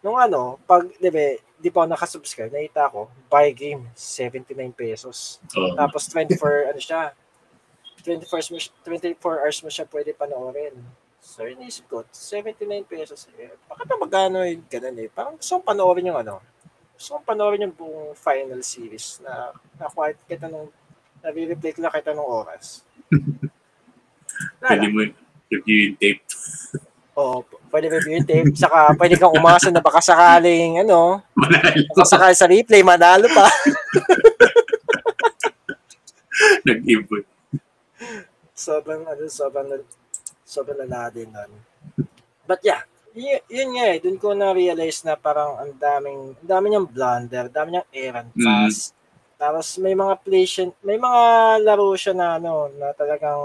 [0.00, 5.40] nung ano, pag, di ba, di pa ako nakasubscribe, nakita ko, buy game, 79 pesos.
[5.56, 5.76] Oo.
[5.76, 7.12] Tapos 24, ano siya,
[8.00, 10.76] 24 hours, mo, siya- 24 hours mo siya pwede panoorin.
[11.20, 13.28] So, inisip ko, 79 pesos.
[13.36, 15.08] Eh, bakit na magkano yung ganun eh?
[15.12, 16.40] Parang gusto kong panoorin yung ano,
[16.96, 20.72] gusto kong panoorin yung buong final series na nakuha kita nung,
[21.20, 22.86] nare-replay ko na kita nung oras.
[24.70, 25.00] Pwede mo
[25.46, 26.20] review yung tape.
[27.14, 27.36] Oo,
[27.70, 28.50] pwede review yung tape.
[28.52, 31.80] Saka pwede kang umasa na baka sakaling, ano, Manalo.
[31.92, 33.46] baka sakaling sa replay, manalo pa.
[36.66, 37.24] Nag-ibon.
[38.52, 39.68] sobrang, ano, sobrang,
[40.42, 41.52] sobrang lala din nun.
[42.44, 46.66] But yeah, y- yun nga eh, dun ko na-realize na parang ang daming, ang dami
[46.68, 48.68] niyang blunder, dami niyang errant Mm.
[49.36, 51.22] Tapos may mga play siya, may mga
[51.60, 53.36] laro siya na ano, na talagang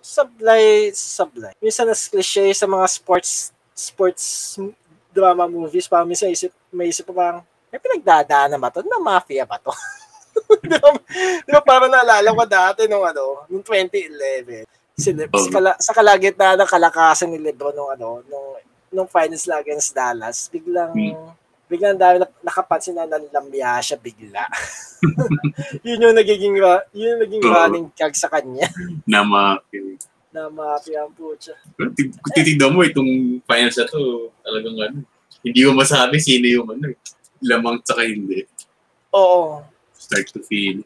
[0.00, 1.52] sablay, sablay.
[1.60, 4.56] Minsan nas cliche sa mga sports, sports
[5.12, 8.80] drama movies, parang minsan isip, may isip pa parang, may pinagdadaanan ba to?
[8.80, 9.72] Na mafia ba to?
[10.64, 10.88] di ba,
[11.44, 14.64] di ba parang naalala ko dati nung ano, nung 2011.
[14.96, 15.40] Si Le- Oh.
[15.44, 18.56] sa, kala, sa kalagitnaan ng kalakasan ni Lebron nung ano, nung
[18.88, 21.28] nung finals against Dallas, biglang Hmm.
[21.66, 24.46] Biglang dahil nak- nakapansin na nalambya siya bigla.
[25.86, 27.52] yun yung nagiging ra- yun yung naging Oo.
[27.52, 28.64] running gag sa kanya
[29.10, 29.58] Na ma...
[30.30, 31.56] na mafia ang putya.
[31.76, 31.92] Kung
[32.32, 33.08] titignan mo itong
[33.42, 34.98] finals na to, talagang ano,
[35.40, 36.92] hindi mo masabi sino yung ano,
[37.40, 38.44] lamang tsaka hindi.
[39.10, 39.64] Oo.
[39.96, 40.84] Start to finish.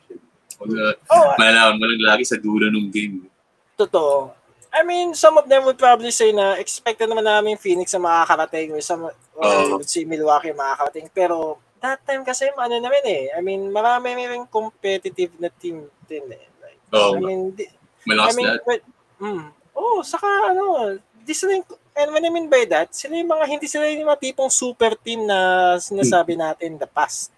[0.57, 3.27] Wala, Oh, malalaman mo lang lagi sa dulo ng game.
[3.75, 4.31] totoo.
[4.71, 8.03] I mean, some of them would probably say na expect na naman namin Phoenix na
[8.07, 9.83] makakarating or, some, or Oo.
[9.83, 11.11] si Milwaukee makakarating.
[11.11, 13.35] Pero that time kasi ano naman eh.
[13.35, 16.47] I mean, marami rin competitive na team din eh.
[16.63, 17.67] Like, Oo, I mean, di,
[18.07, 18.63] I mean, lahat.
[18.63, 18.81] but,
[19.19, 21.67] mm, oh, saka ano, di sila yung,
[21.99, 24.95] and what I mean by that, sila yung mga, hindi sila yung mga tipong super
[24.95, 27.35] team na sinasabi natin in the past.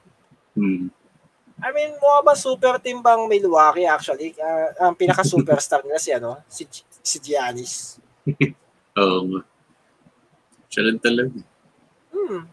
[0.52, 0.92] Hmm.
[1.62, 4.34] I mean, mukha ba super team bang Milwaukee actually?
[4.42, 6.66] Ah, ang pinaka-superstar nila si ano, si,
[7.02, 7.98] si Giannis.
[8.98, 9.40] Oo nga.
[10.70, 11.36] Siya lang talaga.
[12.14, 12.46] Hmm.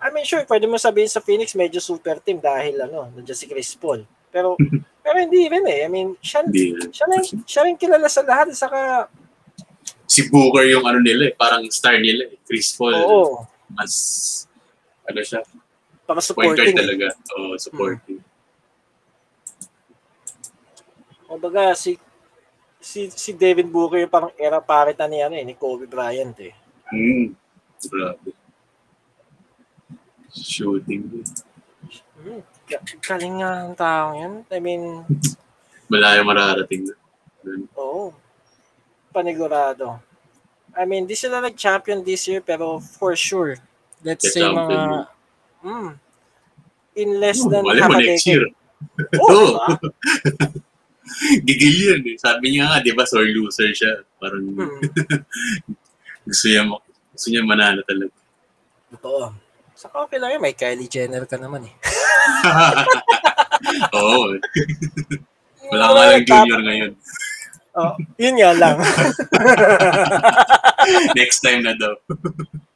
[0.00, 3.44] I mean, sure, pwede mo sabihin sa Phoenix medyo super team dahil ano, nandiyan si
[3.44, 4.06] Chris Paul.
[4.32, 4.56] Pero,
[5.04, 5.84] pero hindi rin eh.
[5.84, 6.72] I mean, siya, Hindi.
[6.88, 8.54] siya, rin, siya rin kilala sa lahat.
[8.56, 9.10] Saka,
[10.10, 12.38] Si Booker yung ano nila eh, parang star nila eh.
[12.42, 12.96] Chris Paul.
[12.96, 13.46] oo.
[13.70, 13.94] Mas,
[15.06, 15.38] ano siya,
[16.02, 16.74] Para Point guard supporting.
[16.74, 16.80] eh.
[16.82, 17.06] talaga.
[17.38, 18.18] Oo, supporting.
[21.30, 21.94] Kumbaga, si
[22.80, 26.52] si si Devin Booker yung parang era paritan ni ano eh, ni Kobe Bryant eh.
[26.88, 27.36] Hmm.
[27.80, 28.32] Grabe.
[30.30, 31.24] Shooting.
[32.66, 34.32] Ga- Galing nga ang tao yan.
[34.48, 35.04] I mean,
[35.90, 36.94] Malayo mararating na.
[37.74, 38.14] Oo.
[39.10, 39.98] Panigurado.
[40.70, 43.58] I mean, di sila nag-champion this year, pero for sure,
[44.06, 44.88] let's The say mga, champion.
[45.66, 45.90] mm,
[46.94, 48.54] in less Oh, than half a decade.
[49.18, 49.58] Oo.
[49.58, 49.66] diba?
[51.46, 52.16] Gigil yun eh.
[52.16, 54.00] Sabi niya nga, di ba, sore loser siya.
[54.16, 54.80] Parang Hmm,
[56.26, 58.12] gusto niya, ma- gusto niya manalo talaga.
[58.90, 59.24] totoo.
[59.72, 61.72] Saka okay lang yun, may Kylie Jenner ka naman eh.
[63.92, 64.36] Oo.
[65.64, 66.90] Wala Yung nga mga lang junior ngayon.
[67.72, 68.76] Oh, yun nga lang.
[71.14, 71.94] Next time na daw.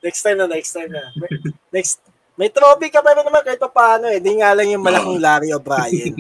[0.01, 1.03] next time na, next time na.
[1.15, 1.41] May-
[1.75, 1.99] Next,
[2.35, 4.17] may trophy ka pa rin naman kahit pa paano eh.
[4.17, 6.15] Di nga lang yung malaking Larry O'Brien.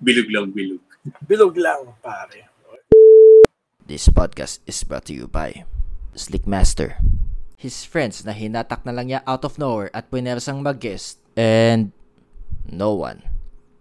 [0.00, 0.80] Bilog lang, bilog.
[1.02, 2.46] Bilog lang, pare.
[3.82, 5.66] This podcast is brought to you by
[6.14, 6.94] Slickmaster.
[7.58, 11.90] His friends na hinatak na lang niya out of nowhere at punersang mag-guest and
[12.70, 13.26] no one.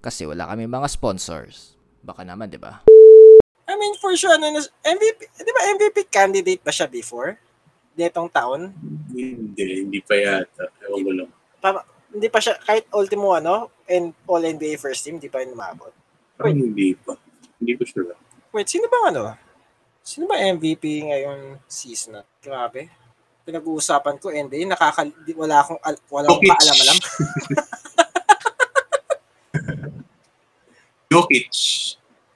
[0.02, 1.78] Kasi wala kami mga sponsors.
[2.02, 2.82] Baka naman, di ba?
[3.70, 7.38] I mean, for sure, ano, MVP, di ba MVP candidate ba siya before?
[8.02, 8.74] Netong taon?
[9.14, 10.74] Hindi, hindi pa yata.
[10.90, 11.30] Ewan ko lang.
[11.62, 15.54] Para, hindi pa siya, kahit ultimo ano, and all NBA first team, di pa yun
[15.54, 15.94] umabot.
[16.42, 17.14] Parang hindi pa.
[17.58, 18.14] Hindi ko sure.
[18.52, 19.22] Wait, sino ba ano?
[20.02, 22.22] Sino ba MVP ngayong season na?
[22.38, 22.90] Grabe.
[23.42, 26.58] Pinag-uusapan ko NBA, nakaka wala akong al- wala akong Jokic.
[26.58, 26.98] kaalam-alam.
[31.12, 31.48] Jokic.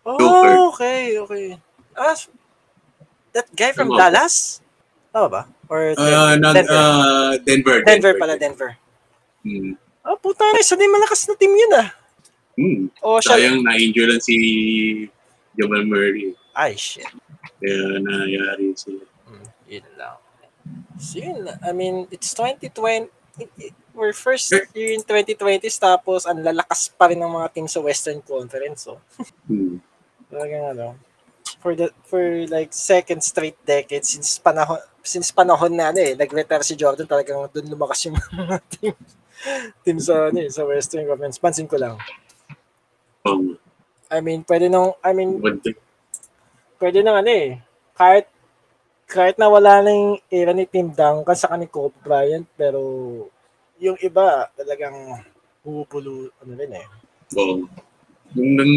[0.06, 0.54] Oh, Joker.
[0.70, 1.46] okay, okay.
[1.96, 2.14] Ah,
[3.32, 3.98] that guy from Ano?
[3.98, 4.62] Dallas?
[5.10, 5.42] Tama ba?
[5.66, 6.76] Or Uh, not, Denver?
[6.76, 7.78] uh, Denver.
[7.82, 8.78] Denver pala, Denver.
[9.42, 9.74] Hmm.
[10.06, 11.90] Ah, puta na, isa din malakas na team yun ah.
[12.56, 12.88] Hmm.
[13.04, 13.36] Oh, siya.
[13.36, 14.36] Sayang na-injure lang si
[15.56, 16.32] Jamal Murray.
[16.56, 17.08] Ay, shit.
[17.60, 19.04] Kaya nangyari sila.
[19.28, 20.16] Hmm, yun lang.
[20.98, 23.12] So yun, I mean, it's 2020.
[23.36, 27.68] it- it- we're first year in 2020s tapos ang lalakas pa rin ng mga team
[27.68, 28.88] sa Western Conference.
[28.88, 29.00] So,
[29.52, 29.84] Hmm.
[30.32, 30.96] talagang ano,
[31.60, 36.64] for the for like second straight decade since panahon since panahon na ano eh, nag-retire
[36.64, 38.96] si Jordan talagang doon lumakas yung mga team
[39.84, 41.36] team sa ano eh, sa Western Conference.
[41.38, 42.00] Pansin ko lang.
[43.26, 43.58] Um,
[44.14, 45.42] I mean, pwede nung I mean,
[46.78, 47.58] pwede nang ano eh,
[47.98, 48.30] kahit
[49.10, 52.82] kahit na wala na yung era ni Tim Duncan sa ni Kobe Bryant, pero
[53.82, 55.22] yung iba talagang
[55.66, 56.88] pupulo, ano rin eh.
[57.38, 57.66] oh,
[58.38, 58.74] nung nang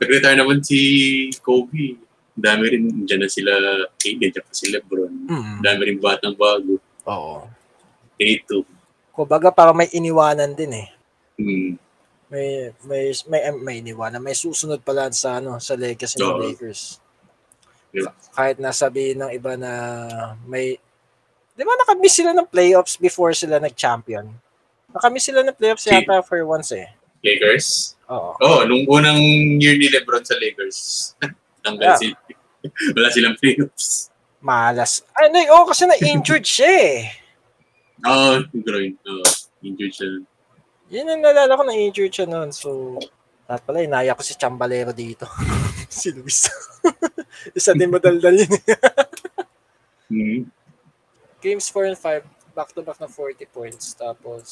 [0.00, 0.78] nag-retire naman si
[1.40, 2.00] Kobe,
[2.36, 3.52] dami rin, dyan na sila,
[4.04, 5.12] Aiden, dyan pa si Lebron.
[5.28, 6.76] Ang dami rin batang bago.
[7.08, 7.48] Oo.
[8.16, 8.64] Tatum.
[9.16, 10.88] Kumbaga para may iniwanan din eh.
[11.40, 11.70] Hmm.
[12.26, 16.42] May may may may iniwanan, may susunod pala sa ano sa legacy ng Oo.
[16.42, 16.98] Lakers.
[17.94, 18.10] Yeah.
[18.34, 19.72] Kahit nasabihin ng iba na
[20.44, 20.76] may
[21.56, 24.28] Di ba nakamiss sila ng playoffs before sila nag-champion?
[24.92, 26.92] Nakamiss sila ng playoffs Si- yata for once eh.
[27.24, 27.96] Lakers?
[28.12, 28.36] Oo.
[28.44, 29.16] Oh, nung unang
[29.56, 31.16] year ni Lebron sa Lakers.
[31.64, 31.96] Tanggal Yeah.
[31.96, 32.06] si
[32.92, 34.12] wala silang playoffs.
[34.44, 35.00] Malas.
[35.16, 36.98] Ay, no, oh, kasi na-injured siya eh.
[38.04, 38.92] Oo, oh, groin.
[39.08, 39.24] Oh,
[39.64, 40.20] injured siya.
[40.86, 42.50] Yun ang nalala ko na-injured siya noon.
[42.50, 42.98] So,
[43.44, 45.26] lahat pala, inaya ko si Chambalero dito.
[45.90, 46.46] si Luis.
[47.58, 48.52] Isa din madaldal yun.
[48.52, 48.62] eh.
[50.06, 50.46] Hmm.
[51.42, 52.22] Games 4 and 5,
[52.54, 53.90] back-to-back na 40 points.
[53.90, 54.46] Tapos,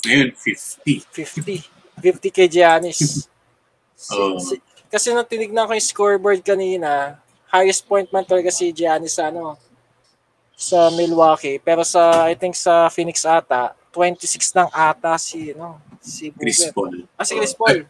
[0.00, 1.04] Ngayon, 50.
[1.04, 1.68] 50.
[2.00, 3.28] 50 kay Giannis.
[3.94, 4.40] Si- Oo.
[4.40, 9.28] si- kasi nung tinignan ko yung scoreboard kanina, highest point man talaga si Giannis sa
[9.28, 9.60] ano,
[10.56, 11.60] sa Milwaukee.
[11.60, 16.74] Pero sa, I think sa Phoenix ata, 26 lang ata si, no, si Chris Booker.
[16.74, 16.94] Paul.
[17.14, 17.86] Ah, si Chris Paul.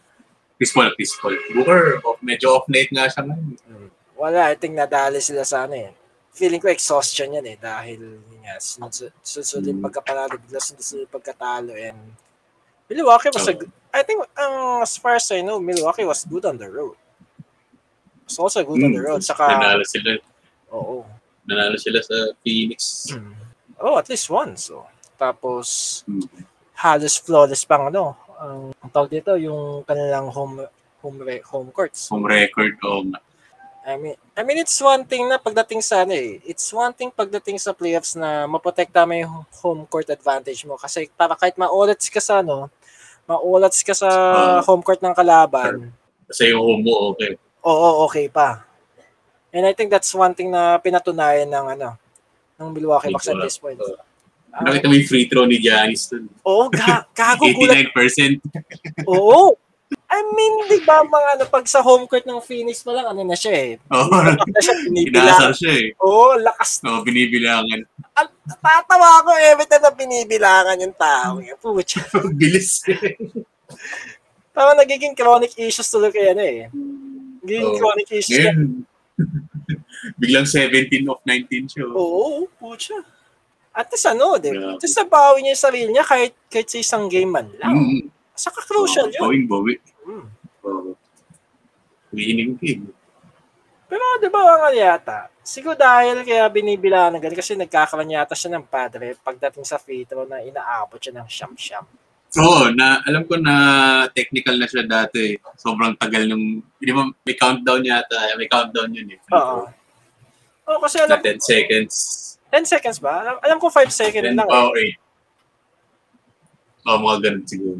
[0.54, 1.34] Chris Paul, Chris Paul.
[1.50, 3.88] Booker, off, medyo off night nga siya ngayon.
[4.14, 5.90] Wala, I think nadali sila sa ano eh.
[6.30, 9.86] Feeling ko exhaustion yan eh dahil yun nga, sunod-sunod yung Mm.
[9.86, 11.98] pagkapanalo, bigla sunod-sunod yung pagkatalo and
[12.84, 13.54] Milwaukee was a
[13.94, 16.98] I think um, as far as I know, Milwaukee was good on the road.
[18.26, 19.06] Was also good on the Hmm.
[19.08, 19.22] road.
[19.22, 20.18] Saka, Nanalo sila.
[20.74, 21.06] oo.
[21.46, 23.08] Nanalo sila sa Phoenix.
[23.78, 24.56] Oh, at least one.
[24.56, 24.84] So,
[25.16, 26.24] tapos, Hmm.
[26.74, 30.66] halos flawless pang ano, ang, ang tawag dito, yung kanilang home
[31.00, 32.08] home re- home courts.
[32.08, 33.04] Home record o
[33.84, 36.40] I mean, I mean it's one thing na pagdating sa ano eh.
[36.48, 41.12] It's one thing pagdating sa playoffs na maprotekta mo yung home court advantage mo kasi
[41.12, 42.72] para kahit maulats ka sa ano,
[43.28, 44.60] maulats ka sa Ah.
[44.64, 45.92] home court ng kalaban,
[46.24, 47.36] kasi yung home mo, okay.
[47.60, 48.64] oo, okay pa.
[49.52, 52.00] And I think that's one thing na pinatunayan ng ano,
[52.56, 53.76] ng Milwaukee Bucks at this point.
[54.54, 56.30] Nakita mo yung free throw ni Giannis dun.
[56.46, 58.38] Oo, ga- gago gulat 89%.
[59.10, 59.58] Oo.
[60.14, 63.26] I mean, di ba mga ano, pag sa home court ng Phoenix pa lang, ano
[63.26, 63.72] na siya eh.
[63.90, 64.14] Oo.
[64.14, 65.50] Ano na siya, binibilangan.
[65.50, 65.88] siya eh.
[65.98, 66.78] Oo, lakas.
[66.86, 67.82] Oo, binibilangan.
[68.62, 71.42] Tatawa ako every time na binibilangan yung tao.
[71.42, 71.98] Yung Pucha.
[72.38, 72.86] Bilis.
[74.54, 76.70] Parang nagiging chronic issues tuloy kaya na eh.
[77.42, 77.78] Nagiging Oo.
[77.82, 78.38] chronic issues.
[78.38, 78.58] Ngayon,
[80.22, 81.90] biglang 17 of 19 siya.
[81.90, 82.94] Oo, pucha.
[83.74, 84.70] At least ano, di ba?
[84.70, 84.78] Grabe.
[84.78, 87.74] At least nabawi niya yung sarili niya kahit, kahit sa isang game man lang.
[87.74, 88.06] Mm.
[88.34, 89.22] Saka crucial yun.
[89.22, 89.74] Bawing bawi.
[90.06, 90.26] Mm.
[90.62, 90.90] Oo.
[92.14, 92.86] Winning game.
[93.90, 98.54] Pero di ba ang yata, siguro dahil kaya binibilangan ng ganun kasi nagkakaroon yata siya
[98.54, 101.84] ng padre pagdating sa free throw na inaabot siya ng siyam-siyam.
[102.34, 103.54] Oo, na, alam ko na
[104.10, 105.38] technical na siya dati.
[105.54, 108.34] Sobrang tagal nung, hindi ba, may countdown yata.
[108.34, 109.18] May countdown yun eh.
[109.30, 109.70] Oo.
[110.66, 111.94] Oo, kasi Na alam, 10 seconds.
[112.54, 113.12] 10 seconds ba?
[113.18, 114.46] Alam, alam ko 5 seconds 10 lang.
[114.46, 114.54] eh.
[114.54, 116.86] oh, 8.
[116.86, 117.78] Oh, mga ganun siguro.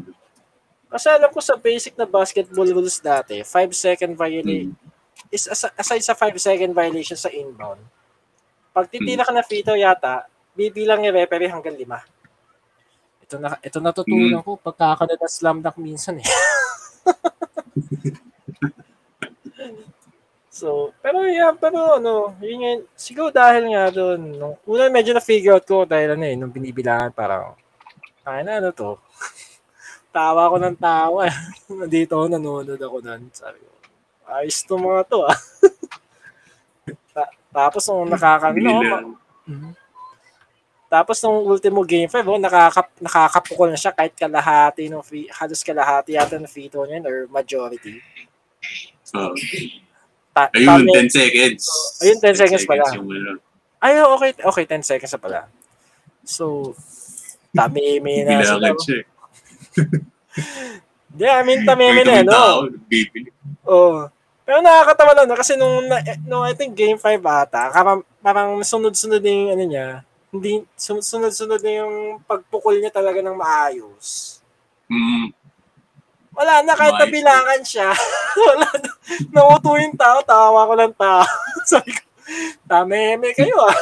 [0.87, 4.73] Kasi alam ko sa basic na basketball rules dati, 5 second violation, Hmm.
[5.29, 7.77] is as- aside sa 5 second violation sa inbound,
[8.71, 9.33] pag titira ka Hmm.
[9.33, 12.03] na free throw yata, bibilang ni referee hanggang 5.
[13.21, 14.43] Ito na ito natutunan Hmm.
[14.43, 16.27] ko pagkakanood ng slam dunk minsan eh.
[20.55, 25.59] so, pero yeah, pero ano, yun yun, siguro dahil nga doon, nung, una medyo na-figure
[25.59, 27.59] out ko dahil ano eh, nung binibilangan parang,
[28.23, 28.95] ay na ano to,
[30.15, 31.27] tawa ko ng tawa.
[31.83, 33.27] Nandito ako, nanonood ako nun.
[33.35, 33.71] Sabi ko,
[34.31, 35.35] ayos to mga to ah.
[37.13, 38.79] Ta- tapos nung nakaka, no, Bilang.
[38.81, 39.71] ma- Mhm.
[40.89, 45.61] Tapos nung ultimo game 5, oh, nakaka, nakakapukol na siya kahit kalahati ng free, halos
[45.61, 48.01] kalahati yata ng free throw niya yun, or majority.
[49.13, 49.35] Oh.
[50.35, 51.63] Ta- Ayun, tami- 10 seconds.
[52.03, 52.83] Ayun, 10 seconds pala.
[52.91, 53.39] yung ano.
[53.79, 55.39] Ay, oh, okay, okay, 10 seconds na pala.
[56.27, 56.75] So,
[57.55, 58.59] tamimi na sila.
[58.59, 59.05] Bilangan siya eh.
[61.15, 62.67] Di, I mean, May na, no?
[62.91, 63.31] bibili.
[63.63, 64.11] Oo.
[64.45, 65.39] Pero nakakatawa lang no?
[65.39, 69.63] kasi nung, na, nung I think game 5 ata, parang, parang sunod-sunod na yung ano
[69.63, 69.87] niya,
[70.29, 71.93] hindi, sun- sunod-sunod na yung
[72.27, 74.37] pagpukol niya talaga ng maayos.
[74.91, 75.31] Mm.
[76.35, 77.03] Wala na, kahit Maayos.
[77.07, 77.89] nabilangan siya.
[78.49, 78.91] wala na.
[79.31, 81.23] Nauto yung tao, tawa ko lang tao.
[81.71, 82.03] Sabi ko,
[82.67, 83.79] tameme kayo ah.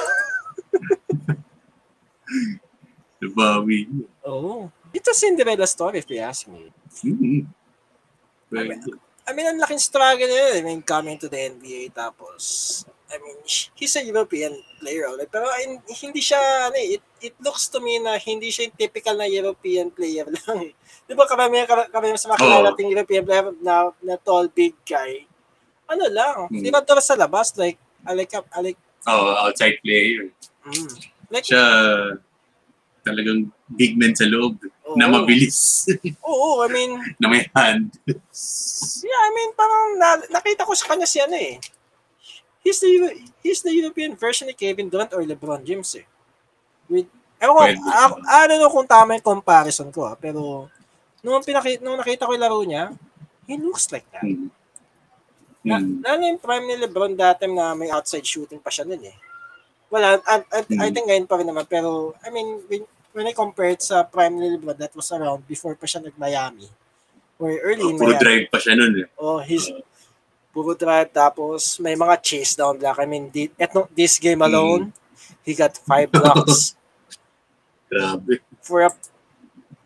[3.24, 3.88] Nabawi.
[4.28, 4.68] Oo.
[4.94, 6.70] It's a Cinderella story if you ask me.
[7.02, 7.48] Mm.
[8.52, 8.70] Well,
[9.24, 10.60] I mean, ang laking struggle niya.
[10.60, 15.08] I mean, coming to the NBA tapos, I mean, he's a European player.
[15.16, 18.68] Like, pero in- hindi siya, ano eh, it, it looks to me na hindi siya
[18.68, 20.74] yung typical na European player lang eh.
[21.08, 22.68] Di ba karamihan, karamihan sa mga kilala Oo.
[22.76, 25.24] nating European player na, na tall, big guy,
[25.88, 26.60] ano lang, Hmm.
[26.60, 30.28] di ba sa labas, like, I like, I like, oh, outside player.
[30.68, 30.92] mm,
[31.32, 31.64] like, Siya
[33.04, 34.56] talagang big man sa loob
[34.88, 34.96] oo.
[34.96, 35.88] na mabilis,
[36.28, 38.00] Oo, I mean, na may hand.
[39.04, 41.60] Yeah, I mean, parang na, nakita ko sa kanya si ano eh.
[42.64, 43.12] He's the,
[43.44, 46.08] he's the European version ni Kevin Durant or LeBron James eh.
[46.91, 47.08] With,
[47.39, 50.67] ewan ko, ako, I don't know kung tama yung comparison ko ah, pero
[51.24, 52.91] nung, pinaki, nung nakita ko yung laro niya,
[53.48, 54.24] he looks like that.
[54.24, 54.52] Mm.
[55.63, 56.04] Na, Mm.
[56.04, 59.15] lalo yung prime ni LeBron dati na may outside shooting pa siya nun eh.
[59.88, 60.91] Well, I, I, I Mm.
[60.91, 62.84] think ngayon pa rin naman, pero I mean, when,
[63.15, 66.67] when I compare it sa prime ni LeBron that was around before pa siya nag-Miami,
[67.39, 69.08] or early in Puro drive pa siya nun eh.
[69.15, 69.72] Oh, he's
[70.54, 73.02] puro drive tapos may mga chase down block.
[73.02, 74.93] I mean, di, etong, this game alone,
[75.43, 76.75] he got five blocks
[77.91, 78.39] Grabe.
[78.63, 78.91] for a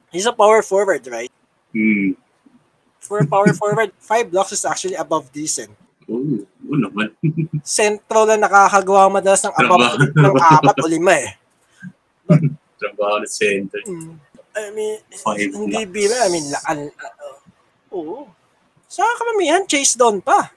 [0.07, 1.29] He's a power forward, right?
[1.75, 2.15] Mm.
[3.03, 5.69] For a power forward, five blocks is actually above decent.
[6.07, 7.11] Oo, oo naman.
[7.67, 11.29] Central lang nakakagawa madalas ng above ng apat o lima eh.
[12.79, 13.83] Trabaho na center.
[13.83, 14.15] Mm.
[14.57, 15.93] I mean, Five hindi blocks.
[15.93, 16.17] bira.
[16.23, 16.79] I mean, laan.
[16.95, 17.37] Uh,
[17.93, 18.17] oo.
[18.87, 20.55] Sa karamihan, chase down pa.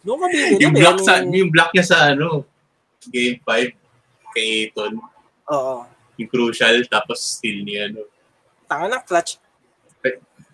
[0.00, 0.64] Doon ka bibili.
[0.64, 0.80] yung eh.
[0.80, 2.48] block sa yung block niya sa ano
[3.12, 3.79] game 5
[4.32, 4.98] kay Eton
[5.50, 5.84] Oo.
[6.16, 8.04] yung crucial tapos still niya ano
[8.70, 9.42] Tanga ng clutch.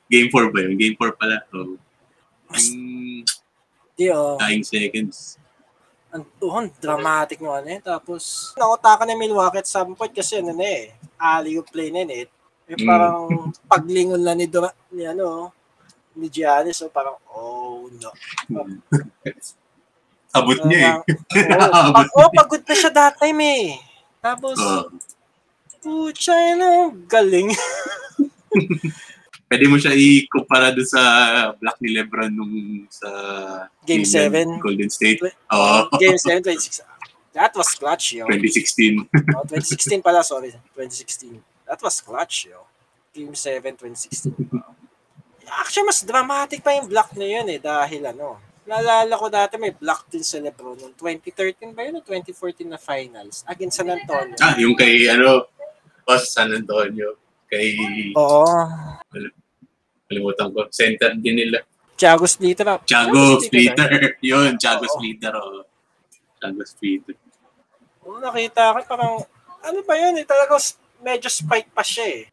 [0.09, 1.77] game 4 ba yun game 4 pala so
[2.55, 3.25] yung
[3.97, 4.37] Di, oh.
[4.37, 5.41] dying seconds
[6.15, 7.81] ang tuhon, dramatic mo ano eh.
[7.83, 12.13] Tapos, nakutakan na Milwaukee at some point kasi ano na eh, alley play na yun
[12.15, 12.25] eh.
[12.73, 12.89] Yung Mm.
[12.89, 13.17] parang
[13.69, 15.53] paglingon na ni, Dura, ni ano,
[16.17, 18.11] ni Giannis, so parang, oh no.
[20.35, 23.79] abot niya eh Oh, pag, oh, pagod na siya that time eh.
[24.19, 24.91] Tapos, Oo.
[25.85, 27.53] pucha, ano, galing.
[29.47, 31.03] pwede mo siya i-kumpara doon sa
[31.55, 33.09] block ni Lebron nung sa
[33.87, 34.65] Game Cleveland, 7.
[34.67, 36.83] Golden State oo Game 7, 26,
[37.37, 38.25] That was clutch, yo.
[38.33, 39.13] 2016.
[39.37, 40.57] Oh, 2016 pala, sorry.
[40.73, 41.37] 2016.
[41.69, 42.65] That was clutch, yo.
[43.13, 44.33] Game 7, 2016.
[45.45, 47.61] Actually, mas dramatic pa yung block na yun eh.
[47.61, 52.03] Dahil ano, naalala ko dati may block din sa Lebron noong 2013 ba yun o
[52.03, 54.35] 2014 na finals against San Antonio.
[54.43, 55.47] Ah, yung kay ano,
[56.07, 57.15] oh, San Antonio.
[57.47, 57.79] Kay,
[58.19, 58.43] Oo.
[60.11, 61.63] kalimutan ko, center din nila.
[61.95, 62.67] Thiago Splitter.
[62.83, 64.19] Thiago Splitter.
[64.21, 64.93] Yun, Thiago Oo.
[64.99, 65.33] Splitter.
[65.33, 65.63] Oh.
[66.43, 67.17] Thiago Splitter.
[68.03, 69.15] Oo, nakita ko parang,
[69.63, 70.59] ano ba yun eh, talagang
[71.07, 72.25] medyo spike pa siya eh.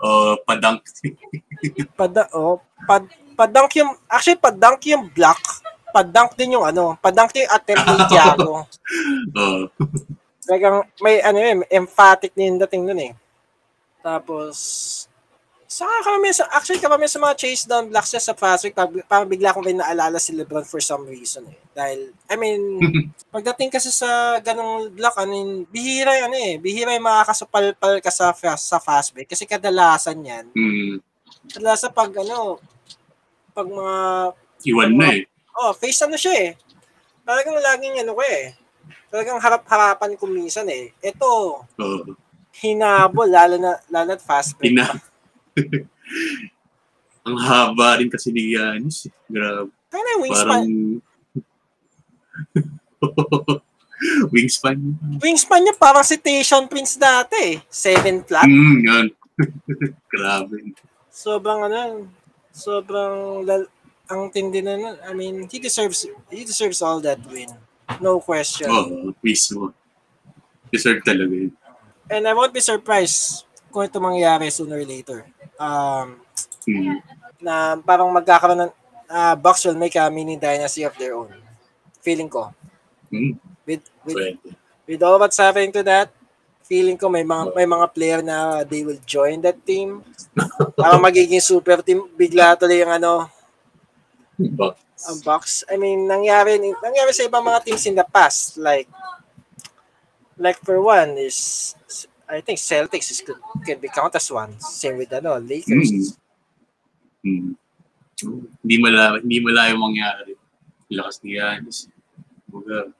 [0.00, 0.80] Oh, padang.
[1.98, 3.04] Pada, oh, pad,
[3.40, 5.40] padunk yung, actually padunk yung block,
[5.88, 8.68] padunk din yung ano, padunk din yung attempt ni Thiago.
[9.32, 9.62] oh.
[10.44, 13.12] Talagang may ano yun, emphatic din dating nun eh.
[14.04, 14.56] Tapos,
[15.70, 18.74] saka kami sa, actually kami sa mga chase down blocks niya sa fast break,
[19.06, 21.56] parang, bigla kong may naalala si Lebron for some reason eh.
[21.72, 22.60] Dahil, I mean,
[23.34, 28.10] pagdating kasi sa ganong block, ano yun, bihira yung ano eh, bihira yung makakasupalpal ka
[28.10, 29.30] sa, fast, sa fast break.
[29.30, 30.98] Kasi kadalasan yan, Hmm.
[31.54, 32.58] kadalasan pag ano,
[33.50, 33.96] pag mga
[34.62, 35.24] Iwan na eh.
[35.54, 36.50] Oh, face ano siya eh.
[37.22, 38.52] Talagang laging ano ko eh.
[39.08, 40.92] Talagang harap-harapan ko minsan eh.
[41.00, 42.00] Ito, Oh.
[42.52, 44.70] hinabol, lalo na, lalo na fast break.
[44.70, 44.86] Ina.
[47.20, 49.06] Ang haba rin kasi ni Giannis.
[49.06, 49.12] eh.
[49.26, 49.70] Grabe.
[49.88, 50.70] Kaya na wingspan, Parang...
[54.32, 54.76] Wingspan.
[55.20, 57.54] wingspan niya parang si Tayshaun Prince dati eh.
[57.68, 58.48] Seven flat.
[58.48, 59.06] Hmm, yun.
[60.12, 60.72] Grabe.
[61.10, 62.08] Sobrang ano,
[62.52, 63.70] sobrang, lal-
[64.10, 64.96] ang tindi na nun.
[65.06, 67.50] I mean, he deserves, he deserves all that win.
[68.02, 68.66] No question.
[68.70, 69.70] Oh, mismo.
[70.70, 71.54] Deserve talaga yun.
[72.10, 75.26] And I won't be surprised kung ito mangyayari sooner or later.
[75.58, 76.18] Um,
[76.60, 77.00] Hmm.
[77.40, 78.72] na parang magkakaroon ng
[79.08, 81.32] uh, Bucks will make a mini dynasty of their own.
[82.04, 82.52] Feeling ko.
[83.08, 83.40] Hmm.
[83.64, 84.52] With, with, Pwede.
[84.84, 86.12] with all what's happening to that,
[86.70, 90.06] feeling ko may mga may mga player na they will join that team.
[90.78, 93.26] Parang magiging super team bigla tuloy yung ano,
[94.38, 94.78] Bucks.
[95.10, 95.54] ang Bucks.
[95.66, 98.86] I mean, nangyari nangyari sa ibang mga teams in the past like
[100.38, 101.74] like for one is
[102.30, 104.54] I think Celtics is could, can be counted as one.
[104.62, 106.14] Same with ano, Lakers.
[107.26, 107.58] Hmm.
[108.62, 110.38] Hindi mala hindi malayo mangyari.
[110.86, 111.90] Lakas ni Giannis.
[112.46, 112.94] Kumbaga,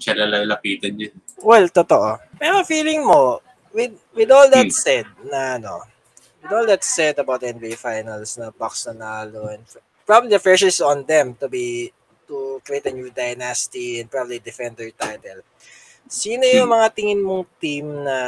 [0.00, 1.12] siya lalalapitan niya.
[1.40, 2.20] Well, totoo.
[2.36, 3.40] Pero feeling mo,
[3.72, 4.74] with with all that Hmm.
[4.74, 5.86] said, na ano,
[6.42, 9.64] with all that said about NBA Finals, na Bucks nanalo, and
[10.04, 11.88] probably the pressure is on them to be,
[12.28, 15.40] to create a new dynasty and probably defend their title.
[16.06, 18.18] Sino yung mga tingin mong team na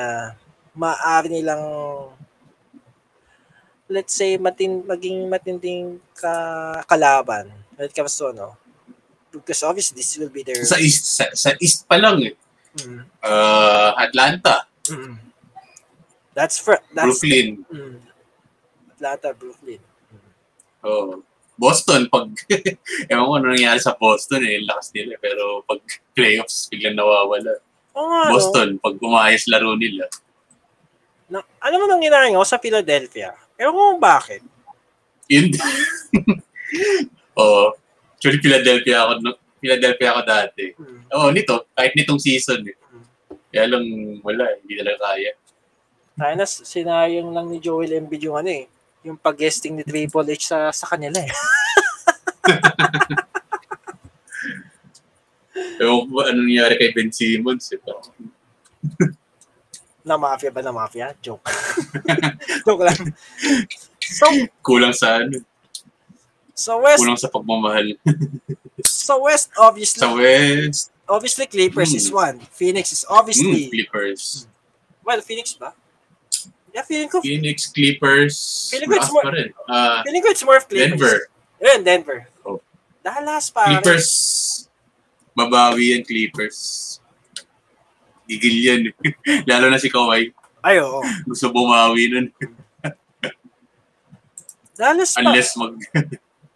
[0.74, 1.62] maaari nilang
[3.88, 6.32] let's say matin maging matinding ka
[6.88, 8.56] kalaban when it comes to ano
[9.30, 12.34] because obviously this will be their Sa East, sa, sa East pa lang eh.
[12.82, 13.06] Mm.
[13.22, 15.16] Uh, Atlanta, Mm.
[16.36, 17.96] That's for that's Brooklyn, mm.
[18.92, 19.80] Atlanta, Brooklyn.
[20.84, 21.22] oh,
[21.56, 22.10] Boston.
[22.10, 22.34] Pag,
[23.10, 25.16] ewan ko ano nangyari sa Boston eh, lakas nila.
[25.22, 25.80] Pero pag
[26.12, 27.62] playoffs, biglang nawawala.
[27.96, 28.32] Oo nga, no?
[28.36, 30.04] Boston, pag umayos laro nila.
[31.30, 32.04] Na, alam mo nang
[32.36, 33.32] ko sa Philadelphia.
[33.56, 34.42] Ewan ko bakit.
[35.30, 35.54] Yun.
[37.40, 37.72] oh,
[38.18, 40.76] actually Philadelphia ako, no- Philadelphia ako dati.
[40.76, 41.00] Mm.
[41.16, 42.76] Oo, nito, kahit nitong season eh.
[43.48, 43.84] Kaya lang,
[44.20, 45.32] wala, hindi talaga kaya.
[46.20, 48.68] Kaya na sinayang lang ni Joel Embiid yung ano eh,
[49.00, 51.32] yung pag-guesting ni Triple H sa, sa kanila eh.
[55.80, 57.72] Ewan ko ano nangyari kay Ben Simmons.
[57.72, 57.80] Eh.
[60.06, 61.16] Na mafia ba na mafia?
[61.24, 61.48] Joke.
[62.68, 63.16] Joke lang.
[64.04, 64.28] So,
[64.60, 65.40] Kulang sa ano,
[66.54, 67.98] so West, kulang sa pagmamahal.
[68.82, 71.98] so West obviously, sa West, obviously Clippers Mm.
[71.98, 72.36] is one.
[72.54, 74.46] Phoenix is mm, obviously, Clippers.
[75.04, 75.74] well, Phoenix ba?
[76.74, 78.34] Yeah, feeling ko, Phoenix, Clippers,
[78.74, 79.48] Feeling ko it's more- pa rin.
[79.70, 80.98] Ah, feeling ko it's more of Clippers.
[80.98, 81.18] Denver.
[81.62, 82.18] Yun, Denver.
[82.42, 82.58] Oh.
[82.98, 83.62] Dallas pa.
[83.70, 84.10] Clippers,
[85.38, 86.98] babawi yan Clippers.
[88.26, 88.80] Gigil yan.
[89.48, 90.34] Lalo na si Kawhi.
[90.64, 91.04] Ay, oo.
[91.28, 92.26] Gusto bumawi nun.
[94.74, 95.22] Dallas pa.
[95.22, 95.78] Unless mag...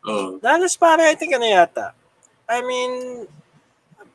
[0.08, 0.40] oh.
[0.40, 1.92] Dallas pare, I think ano yata.
[2.48, 2.92] I mean,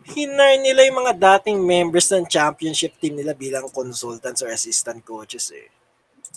[0.04, 5.54] hinar nila yung mga dating members ng championship team nila bilang consultants or assistant coaches
[5.54, 5.72] eh.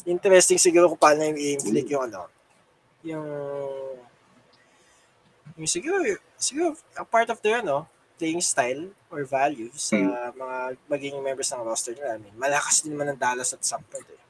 [0.06, 2.30] Interesting siguro kung paano yung i-inflict yung ano,
[3.02, 3.26] yung,
[5.58, 6.04] yung siguro,
[6.38, 9.96] siguro, a part of their ano, playing style or values sa
[10.32, 10.56] mga
[10.88, 12.16] magiging members ng roster nila.
[12.16, 14.22] I mean, malakas din naman ang Dallas at some point eh.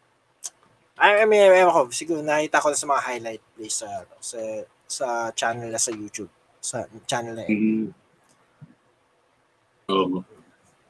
[0.96, 4.16] I, I mean, ewan ko, siguro nakita ko na sa mga highlight plays sa, ano,
[4.18, 4.38] sa,
[4.86, 6.30] sa channel na sa YouTube.
[6.62, 7.54] Sa channel na yun.
[7.54, 7.86] Mm.
[9.90, 10.22] Oo.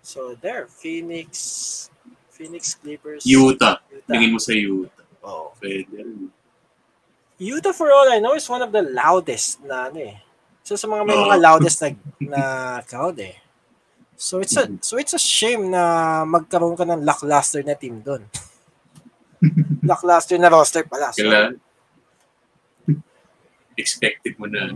[0.00, 1.28] So there, Phoenix,
[2.30, 3.26] Phoenix Clippers.
[3.26, 3.82] Utah.
[3.90, 4.06] Utah.
[4.06, 5.04] Tingin mo sa Utah.
[5.26, 5.50] Oh.
[5.58, 6.30] Pwede.
[7.36, 10.16] Utah for all I know is one of the loudest na ano eh.
[10.64, 11.26] So sa mga may Oo.
[11.28, 11.88] mga loudest na,
[12.32, 12.40] na
[12.86, 13.36] crowd eh.
[14.16, 18.24] So it's a so it's a shame na magkaroon ka ng lackluster na team doon.
[19.90, 21.12] lackluster na roster pala.
[21.12, 21.60] So, Kailan?
[23.76, 24.72] Expected mo na.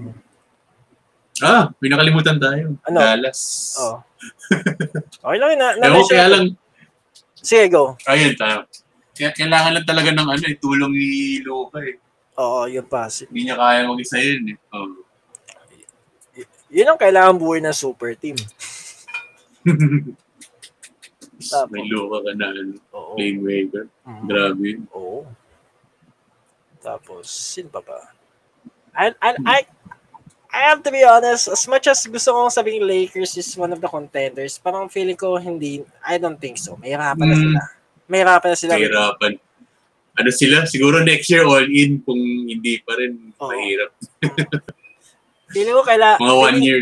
[1.41, 2.77] Ah, may nakalimutan tayo.
[2.85, 2.99] Ano?
[3.01, 3.41] Dallas.
[3.81, 4.05] oh.
[5.25, 5.61] okay lang yun.
[5.61, 6.45] Na, na, Ewan kaya lang,
[7.41, 7.97] Sige, go.
[8.05, 8.69] ayun tayo.
[9.17, 11.97] Kaya kailangan lang talaga ng ano, eh, tulong ni Luka eh.
[12.37, 13.09] Oo, yun pa.
[13.09, 14.57] Hindi niya kaya mag-isa yun eh.
[14.73, 14.93] Oh.
[16.71, 18.37] Yun ang kailangan buhay ng super team.
[21.41, 21.73] Tapos.
[21.73, 23.17] May Luka ka na ano, Oo.
[23.17, 23.89] playmaker.
[24.05, 24.25] Mhm.
[24.29, 24.85] Grabe yun.
[24.93, 25.25] Oo.
[26.81, 28.01] Tapos, sino pa ba?
[28.93, 29.59] I, I, I,
[30.51, 33.79] I have to be honest, as much as gusto kong sabihin Lakers is one of
[33.79, 36.75] the contenders, parang feeling ko hindi, I don't think so.
[36.77, 37.43] May hirapan na Mm.
[37.47, 37.61] sila.
[38.11, 38.73] May hirapan na sila.
[38.75, 39.33] Nahirapan.
[40.19, 40.57] Ano sila?
[40.67, 43.47] Siguro next year all in kung hindi pa rin Oo.
[43.47, 43.95] mahirap.
[45.55, 46.81] Feeling ko kaila, Mga one feeling- year.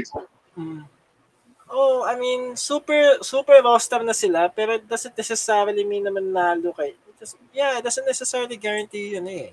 [0.57, 0.83] Mm.
[1.69, 6.73] Oh, I mean, super super roster na sila, pero it doesn't necessarily mean naman nalo
[6.73, 6.97] kay.
[6.97, 9.53] It doesn't, yeah, it doesn't necessarily guarantee yun eh.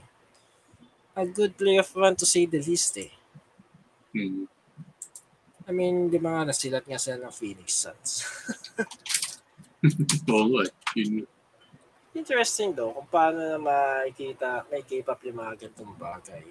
[1.15, 3.11] A good playoff run to say the least eh.
[4.11, 4.45] Hmm.
[5.65, 8.11] I mean, di ba nga nasilat nga sila ng Phoenix Suns.
[10.29, 10.61] Oo nga.
[10.67, 10.71] eh.
[10.99, 11.25] Yun.
[12.13, 16.43] Interesting though, kung paano na makikita, may keep up yung mga ganitong bagay.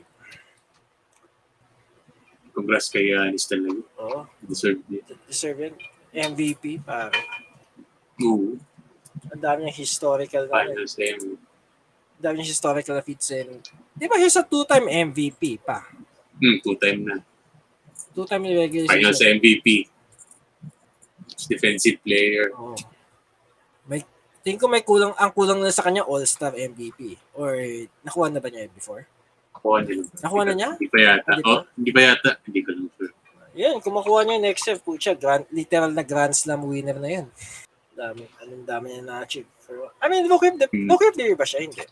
[2.52, 3.80] Congrats kay Yanis talaga.
[3.98, 5.02] Oo, Deserve niya.
[5.26, 5.74] deserve yun.
[6.14, 7.16] MVP, pare.
[8.22, 8.54] Oo.
[9.32, 11.04] Ang dami niyang historical na, Finals na
[12.24, 12.30] yun.
[12.32, 13.60] ang dami niyang historical na feats in.
[13.92, 15.84] Di ba he's a two-time MVP pa?
[16.40, 17.16] Hmm, two-time na.
[18.16, 19.36] Two-time in regular Finals season.
[19.36, 19.92] MVP.
[21.44, 22.48] Defensive player.
[22.56, 22.72] Oo.
[23.84, 24.00] May,
[24.40, 27.18] tingin ko may kulang, ang kulang na sa kanya All-Star MVP.
[27.36, 27.58] Or
[28.00, 29.04] nakuha na ba niya before?
[29.52, 29.94] Nakuha niya.
[30.24, 30.70] Nakuha na niya?
[30.80, 31.30] Hindi pa yata.
[31.36, 31.52] Hindi pa?
[31.52, 32.30] Oh, hindi pa yata.
[32.48, 33.12] Hindi ko lang sure.
[33.54, 37.26] Yan, kung makuha niya next year, pucha, grand, literal na Grand Slam winner na yan.
[37.94, 39.46] Dami, anong dami niya na-achieve.
[39.62, 40.90] For, I mean, look of the, Hmm.
[40.90, 41.62] look of the ba siya?
[41.62, 41.86] Hindi.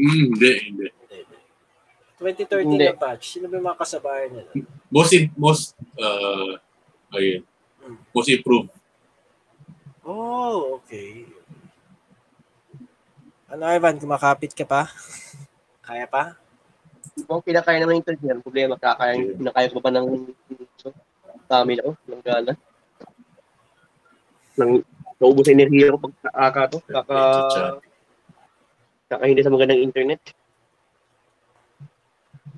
[0.00, 0.86] Hmm, hindi, hindi.
[0.88, 1.38] Hindi, hindi.
[2.48, 2.84] 2013 Hindi.
[2.88, 3.24] na batch.
[3.36, 4.48] Sino ba yung mga kasabayan doon?
[4.88, 6.56] Most, in, most, uh,
[7.12, 7.44] ayun.
[7.84, 8.00] Hmm.
[8.16, 8.72] Most improved.
[10.04, 11.28] Oh, okay.
[13.52, 14.88] Ano, Ivan, kumakapit ka pa?
[15.86, 16.36] Kaya pa?
[17.28, 20.06] Kung kinakaya naman yung internet yan, problema, kakaya, kinakaya ko ba ng
[20.80, 20.94] so,
[21.44, 22.52] dami na ko, ng gala.
[24.56, 24.80] Nang
[25.20, 27.18] naubos sa enerhiya ko pag kaaka to, kaka,
[29.10, 30.22] kaka hindi sa magandang internet.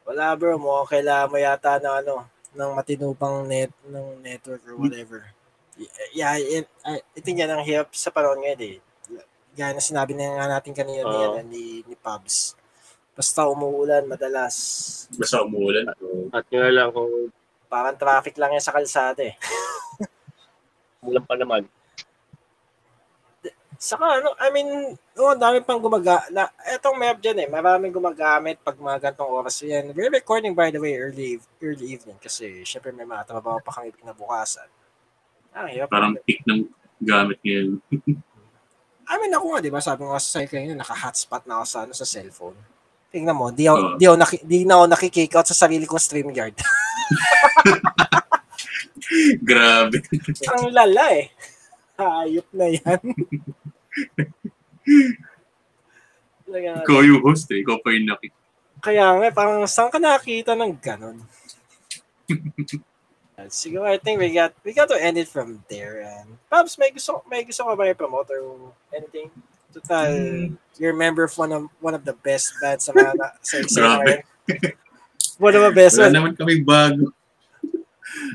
[0.04, 2.14] Wala bro, mo kailangan mo yata ng ano,
[2.52, 5.32] ng matinupang net ng network or whatever.
[6.12, 8.76] Yeah, it, I, I think yan ang hirap sa panahon ngayon eh.
[9.56, 11.24] Gaya na sinabi na nga natin kanina ni, Oo.
[11.32, 12.52] ano, ni, ni Pabs.
[13.16, 14.56] Basta umuulan madalas.
[15.16, 15.88] Basta umuulan.
[16.32, 17.32] At nga lang kung
[17.72, 19.32] Parang traffic lang yan sa kalsada eh.
[21.00, 21.64] mulan pa naman.
[23.82, 26.22] Saka ano, I mean, oh, dami pang gumaga.
[26.30, 29.90] Na, etong map dyan eh, maraming gumagamit pag mga gantong oras yan.
[29.90, 33.90] We're recording by the way early early evening kasi syempre may mga trabaho pa kami
[33.90, 34.70] kinabukasan.
[35.50, 35.90] Ah, hirap.
[35.90, 36.70] parang peak ng
[37.02, 37.82] gamit ngayon.
[39.10, 41.64] I mean, ako nga, di ba, sabi ko nga sa sa'yo kanina, naka-hotspot na ako
[41.66, 42.54] sa, ano, sa cellphone.
[43.10, 43.98] Tingnan mo, di, ako, Oo.
[43.98, 46.54] di, ako naki, di na ako nakikick out sa sarili kong StreamYard.
[49.50, 50.06] Grabe.
[50.54, 51.34] Ang lala eh.
[51.98, 53.02] Hayop na yan.
[56.52, 57.62] Ikaw yung host eh.
[57.62, 58.32] Ikaw pa yung nakik.
[58.82, 61.22] Kaya nga, parang saan ka nakakita ng ganon?
[63.50, 65.98] Siguro, I think we got we got to end it from there.
[66.06, 69.34] And Pops, may gusto may gusto ka ba i-promote or anything?
[69.74, 70.46] Total,
[70.78, 73.80] you're a member of one of one of the best bands sa mga sa isa
[73.82, 74.22] Grabe.
[75.42, 76.14] One of the best Wala ones.
[76.14, 77.10] naman kami bago.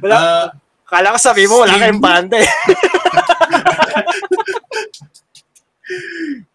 [0.04, 0.48] Wala, Ah,
[0.84, 2.52] kala ko sabi mo, wala kayong banda eh.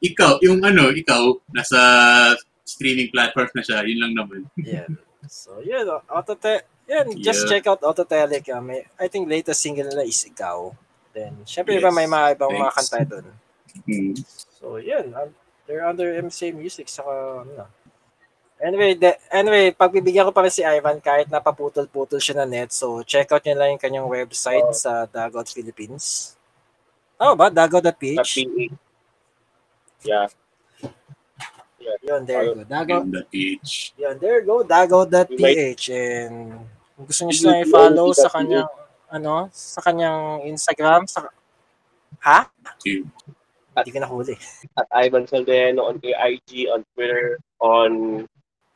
[0.01, 1.78] ikaw, yung ano, ikaw, nasa
[2.62, 4.41] streaming platforms na siya, yun lang naman.
[4.57, 4.89] Yeah.
[5.26, 7.59] So, yun, oh, Autote, yun, just Yeah.
[7.59, 8.47] check out Autotelic.
[8.51, 10.74] Uh, may, I think latest single nila is Ikaw.
[11.12, 11.85] Then, syempre, Yes.
[11.85, 13.26] iba may mga ibang mga kanta doon.
[13.85, 14.12] Hmm.
[14.59, 15.12] So, yun.
[15.14, 15.30] um,
[15.66, 16.89] they're under MCA Music.
[16.89, 17.66] Saka, ano na.
[18.62, 22.70] Anyway, de, anyway, pagbibigyan ko pa rin si Ivan kahit napaputol-putol siya na net.
[22.70, 24.76] So, check out niyo lang yung kanyang website Oo.
[24.76, 26.39] sa Dagout Philippines.
[27.18, 27.47] Tama ba?
[27.51, 28.47] Dagout.ph?
[30.03, 30.28] PA.
[31.82, 31.98] Yeah.
[32.03, 33.03] Yun, there you go.
[33.30, 33.94] Page.
[33.98, 34.62] yun, there you go.
[34.62, 35.90] Dagout.ph.
[35.90, 38.70] And kung gusto niyo siya i-follow sa kanyang,
[39.11, 41.26] ano, sa kanyang Instagram, sa,
[42.22, 42.46] Ha?
[42.86, 43.11] Yun.
[43.74, 44.36] Hindi ko nahuli.
[44.78, 48.22] At Ivan Saldeno on IG, on Twitter, on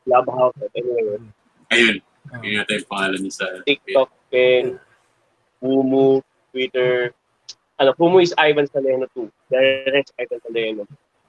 [0.03, 1.23] Clubhouse, at anywhere.
[1.71, 2.03] Ayun.
[2.43, 4.75] Yun yata yung pangalan niya sa TikTok, and
[5.63, 6.19] Kumu,
[6.51, 7.15] Twitter.
[7.79, 9.31] Ano, Kumu is Ivan Saleno too.
[9.47, 10.83] The rest Ivan Saleno.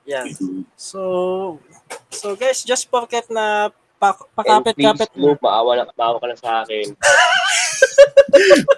[0.09, 0.33] Yan.
[0.73, 1.61] So,
[2.09, 3.69] so guys, just porket na
[4.01, 6.97] pa, And pakapit-kapit please, Mo, maawa, na, maawa ka na sa akin.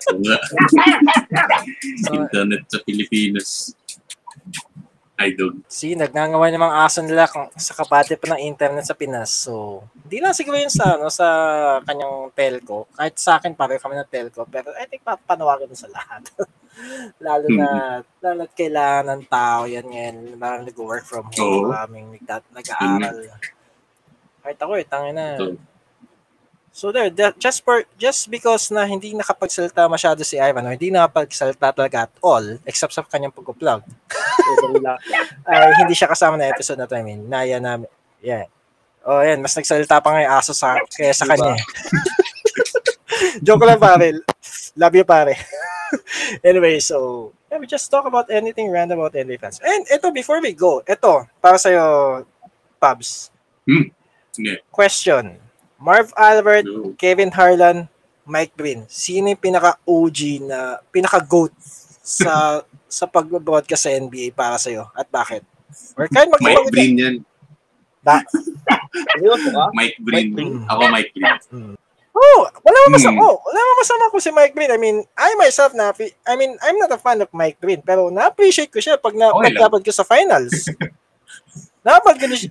[0.02, 0.18] So,
[2.18, 3.78] Internet sa Pilipinas.
[5.20, 5.60] I don't.
[5.68, 7.28] See, nagngangawa ng mga aso nila
[7.60, 9.28] sa kabate pa ng internet sa Pinas.
[9.28, 11.28] So, hindi lang siguro yun sa, ano, sa
[11.84, 12.88] kanyang telco.
[12.96, 14.48] Kahit sa akin, pareho kami ng telco.
[14.48, 16.24] Pero I think papanawagan na sa lahat.
[17.26, 20.16] lalo na, lalo at kailangan ng tao yan ngayon.
[20.40, 21.68] Maraming nag-work from home.
[21.68, 21.68] Oo.
[21.68, 22.16] Maraming
[22.56, 23.16] nag-aaral.
[24.40, 25.36] Kahit ako eh, tangin na.
[25.36, 25.60] Oo.
[26.70, 31.74] So there, just for just because na hindi nakapagsalita masyado si Ivan, o hindi nakapagsalita
[31.74, 33.82] talaga at all, except sa kanyang pag-vlog.
[35.46, 36.96] ay hindi siya kasama na episode na to.
[36.96, 37.88] I mean, naya namin.
[38.20, 38.46] Yeah.
[39.04, 39.40] Oh, yan.
[39.40, 41.36] Mas nagsalita pa nga yung aso sa, kaya sa Diba?
[41.36, 41.56] kanya.
[43.46, 44.20] Joke lang, pare.
[44.76, 45.34] Love you, pare.
[46.46, 49.60] anyway, so, yeah, we just talk about anything random about NBA fans.
[49.64, 52.24] And ito, before we go, ito, para sa'yo,
[52.80, 53.32] Pabs.
[54.32, 54.62] Sige.
[54.70, 55.36] Question.
[55.80, 56.92] Marv Albert, No.
[57.00, 57.88] Kevin Harlan,
[58.28, 58.84] Mike Green.
[58.88, 61.52] Sino yung pinaka-OG na, pinaka-GOAT
[62.00, 64.88] sa sa pag-broadcast sa NBA para sa'yo?
[64.96, 65.46] At bakit?
[65.94, 67.16] Or kahit mag Mike Green yan.
[68.02, 68.24] Ka?
[69.76, 70.10] Mike Green.
[70.10, 70.54] Mike Green.
[70.66, 71.76] Ako Mike Green.
[72.10, 73.16] Oh, wala mo masama.
[73.16, 73.24] Hmm.
[73.24, 74.72] Oh, wala mo masama ko si Mike Green.
[74.74, 75.94] I mean, I myself na
[76.26, 79.30] I mean, I'm not a fan of Mike Green, pero na-appreciate ko siya pag na
[79.30, 80.68] Okay nagkapag ko sa finals.
[81.86, 82.50] Napag ko siya.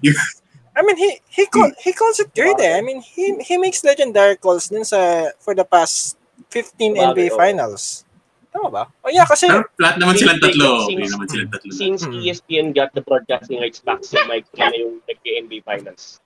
[0.74, 2.80] I mean, he he call, he calls it good eh.
[2.80, 6.16] I mean, he he makes legendary calls din sa for the past
[6.50, 7.38] 15 Bagay, NBA oh.
[7.38, 8.08] finals.
[8.50, 8.84] Tama ba?
[9.02, 10.70] Oh yeah, kasi Pero lahat naman silang tatlo.
[10.82, 11.70] Since- Okay naman silang tatlo.
[11.70, 12.18] Since Hmm.
[12.20, 16.18] ESPN got the broadcasting rights back si Mike Green na yung nag-NBA Finals.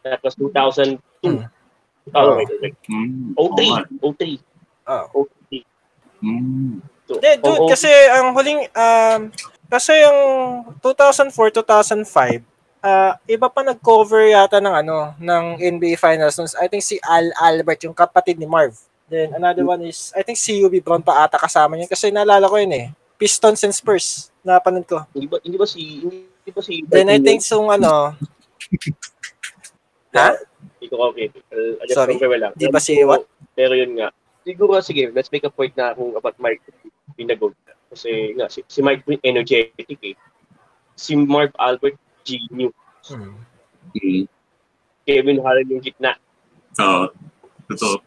[0.00, 0.96] That was 2002.
[1.20, 1.44] Hmm.
[2.16, 2.76] Oh, wait, wait, wait.
[2.88, 3.36] Hmm.
[3.36, 3.84] 03.
[4.00, 4.40] 03.
[4.88, 5.28] oh.
[5.52, 6.24] 03.
[6.24, 6.80] Hmm.
[7.04, 9.20] So, dude, oh, oh, kasi ang huling, um,
[9.68, 10.18] kasi yung
[10.80, 12.42] 2004-2005,
[12.80, 16.40] ah iba pa nag-cover yata ng ano, ng NBA Finals.
[16.40, 18.72] Nung- I think si Al Albert, yung kapatid ni Marv.
[19.10, 21.90] Then another one is, I think si UB Brown pa ata kasama niya.
[21.90, 22.86] Kasi naalala ko yun eh.
[23.18, 24.30] Pistons and Spurs.
[24.46, 25.02] Napanood ko.
[25.12, 28.14] hindi ba, hindi ba si, hindi ba si, Then I think yung ano,
[30.16, 30.28] ha?
[30.78, 31.26] Hindi ko okay.
[31.50, 32.16] Uh, Sorry?
[32.38, 32.54] lang.
[32.54, 33.26] Di ba si Pero- what?
[33.58, 34.14] Pero yun nga.
[34.46, 36.62] Siguro, sige, let's make a point na kung about Mike
[37.18, 37.52] Pinagod.
[37.92, 40.16] Kasi nga, si, si Mike Green, energetic eh.
[40.96, 42.72] Si Marv Albert, genius.
[43.10, 43.36] Hmm.
[43.92, 44.24] Hmm.
[45.04, 46.14] Kevin Harlan yung gitna.
[46.78, 47.10] Oo.
[47.68, 48.00] Totoo.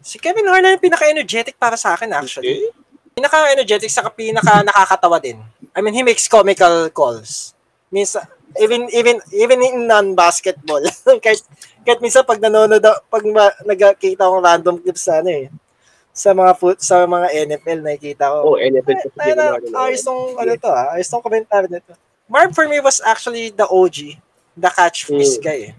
[0.00, 2.64] Si Kevin Harlan yung pinaka-energetic para sa akin actually.
[2.66, 2.72] Eh?
[3.10, 5.36] pinaka-energetic sa pinaka nakakatawa din.
[5.76, 7.52] I mean, he makes comical calls.
[7.92, 8.24] Minsan,
[8.56, 10.80] even even even in non-basketball.
[11.24, 11.42] kahit
[11.84, 12.80] kahit minsan pag nanonood
[13.12, 15.46] pag ma, nagkita akong random clips sa ano eh
[16.10, 18.54] sa mga foot sa mga NFL nakikita ko.
[18.54, 19.54] Oh, NFL Ay, na,
[19.86, 20.96] ayos tong ano to ah.
[20.98, 21.94] Ayos tong komentaryo nito.
[22.30, 24.18] Marv for me was actually the OG,
[24.58, 25.42] the catchphrase Mm.
[25.42, 25.60] guy.
[25.70, 25.72] eh.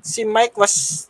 [0.00, 1.06] Si Mike was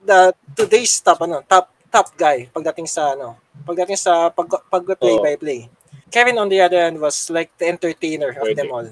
[0.00, 5.16] the today's top ano, top top guy pagdating sa ano, pagdating sa pag pag play
[5.16, 5.22] Oo.
[5.22, 5.60] by play.
[6.06, 8.56] Kevin on the other end was like the entertainer of Pwede.
[8.56, 8.88] them all.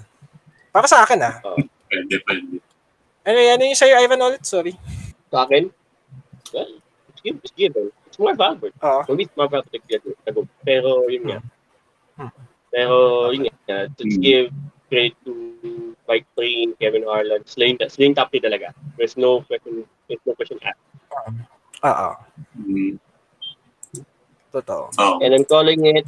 [0.74, 1.38] Para sa akin ah.
[1.86, 2.58] Pwede, pwede.
[3.24, 4.42] Ano ano yung sa'yo, Ivan ulit?
[4.44, 4.74] Sorry.
[5.30, 5.70] Sa akin,
[6.52, 6.70] well,
[7.08, 7.40] it's given.
[7.40, 7.86] It's given.
[8.10, 8.74] It's Marv Albert.
[8.82, 9.00] Oo.
[9.06, 9.78] For me, it's Marv Albert.
[10.26, 10.44] Tago.
[10.66, 11.38] Pero, yun nga.
[12.18, 12.30] Hmm.
[12.68, 12.96] Pero,
[13.32, 13.88] yun nga.
[13.94, 14.18] To Hmm.
[14.20, 14.50] give
[14.92, 15.32] credit to
[16.04, 17.46] Mike Green, Kevin Harlan.
[17.48, 18.76] Sila yung top talaga.
[19.00, 20.82] There's no question, there's no question asked.
[21.84, 22.08] Oo.
[22.56, 22.94] Hmm.
[24.50, 24.84] Totoo.
[24.90, 25.16] Oo.
[25.20, 26.06] And I'm calling it,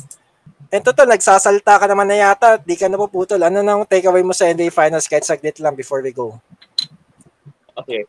[0.67, 2.59] And totoo, nagsasalta ka naman na yata.
[2.59, 3.39] Di ka napuputol.
[3.39, 6.43] Ano nang takeaway mo sa NBA Finals kahit saglit lang before we go?
[7.77, 8.03] okay,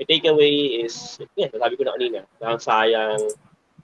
[0.00, 3.20] the takeaway is, yeah, sabi ko na kanina, parang sayang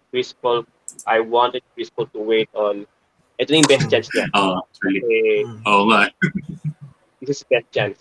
[0.09, 0.65] Chris Paul,
[1.05, 2.89] I wanted Chris Paul to wait on,
[3.37, 4.25] ito na yung best chance niya.
[4.33, 5.01] Oo, actually.
[5.05, 5.17] Kasi,
[5.69, 6.01] Oo nga.
[7.21, 8.01] this is best chance.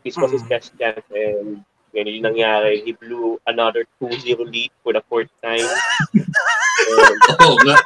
[0.00, 0.50] This was his Mm.
[0.50, 1.60] best chance and
[1.96, 2.84] ganun yung nangyari.
[2.84, 5.64] He blew another 2-0 lead for the fourth time.
[7.40, 7.76] Oo nga.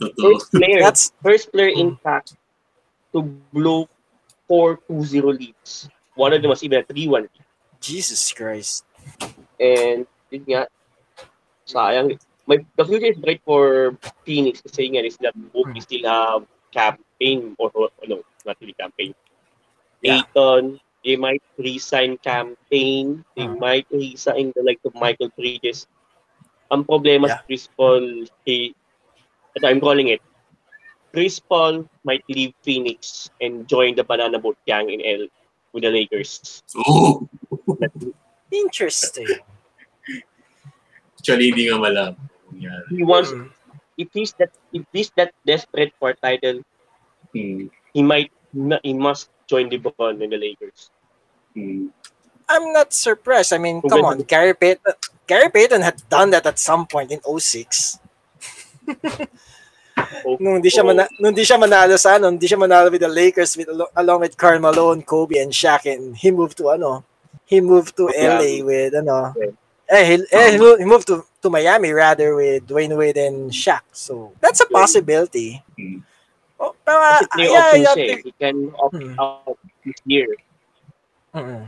[0.00, 2.40] First player, That's first player in fact
[3.12, 3.22] to
[3.52, 3.92] blow
[4.48, 5.92] four 2-0 leads.
[6.16, 7.44] One of them was even a 3-1 lead.
[7.84, 8.88] Jesus Christ.
[9.60, 10.62] And yun nga,
[11.68, 12.16] sayang.
[12.44, 16.44] My, the future is bright for Phoenix kasi nga, still have, hope they still have
[16.72, 19.14] campaign or, or no, not really campaign.
[20.04, 20.20] Yeah.
[20.28, 23.60] Ayton, they might resign campaign, they Hmm.
[23.60, 25.84] might resign the like of Michael Bridges.
[26.72, 27.38] Ang problema Yeah.
[27.38, 28.72] sa Chris Paul, he,
[29.54, 30.24] ito, I'm calling it,
[31.12, 35.28] Chris Paul might leave Phoenix and join the Banana Boat Gang in L
[35.70, 36.64] with the Lakers.
[36.74, 37.28] Oo.
[38.50, 39.28] Interesting.
[41.20, 42.14] Actually, hindi nga malaman.
[42.18, 42.88] kung.
[42.90, 43.50] He wants Hmm.
[43.96, 46.62] if he's that if he's that desperate for title,
[47.34, 47.70] Hmm.
[47.94, 48.30] he might
[48.82, 50.93] he must join the LeBron in the Lakers.
[51.56, 53.52] I'm not surprised.
[53.52, 54.92] I mean, Kung come on, Gary Payton,
[55.26, 57.98] Gary Payton had done that at some point in 06.
[60.26, 62.90] Oh, Nung di siya oh, mana- nung di siya manalo sa ano, hindi siya manalo
[62.90, 66.74] with the Lakers with along with Karl Malone, Kobe and Shaq and he moved to
[66.74, 67.06] ano,
[67.46, 68.42] he moved to Yeah.
[68.42, 69.30] LA with ano.
[69.38, 69.54] Yeah.
[69.94, 73.52] Eh, he, eh, he moved, he moved to, to Miami rather with Dwayne Wade and
[73.54, 73.86] Shaq.
[73.94, 74.74] So, that's a Yeah.
[74.82, 75.62] possibility.
[75.78, 76.02] Hmm.
[76.58, 77.94] Oh, pero, Kasi may yeah, yeah, siya eh.
[77.94, 79.14] think- He can opt Hmm.
[79.22, 80.26] out this year.
[81.34, 81.62] Mm-mm.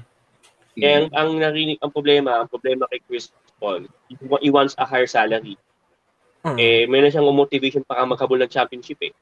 [0.76, 4.76] Kaya ang, ang narinig, ang problema, ang problema kay Chris Paul, he, wa- he wants
[4.76, 5.56] a higher salary.
[6.44, 6.56] Mm.
[6.60, 9.12] Eh, meron siyang motivation para makabul ng championship eh.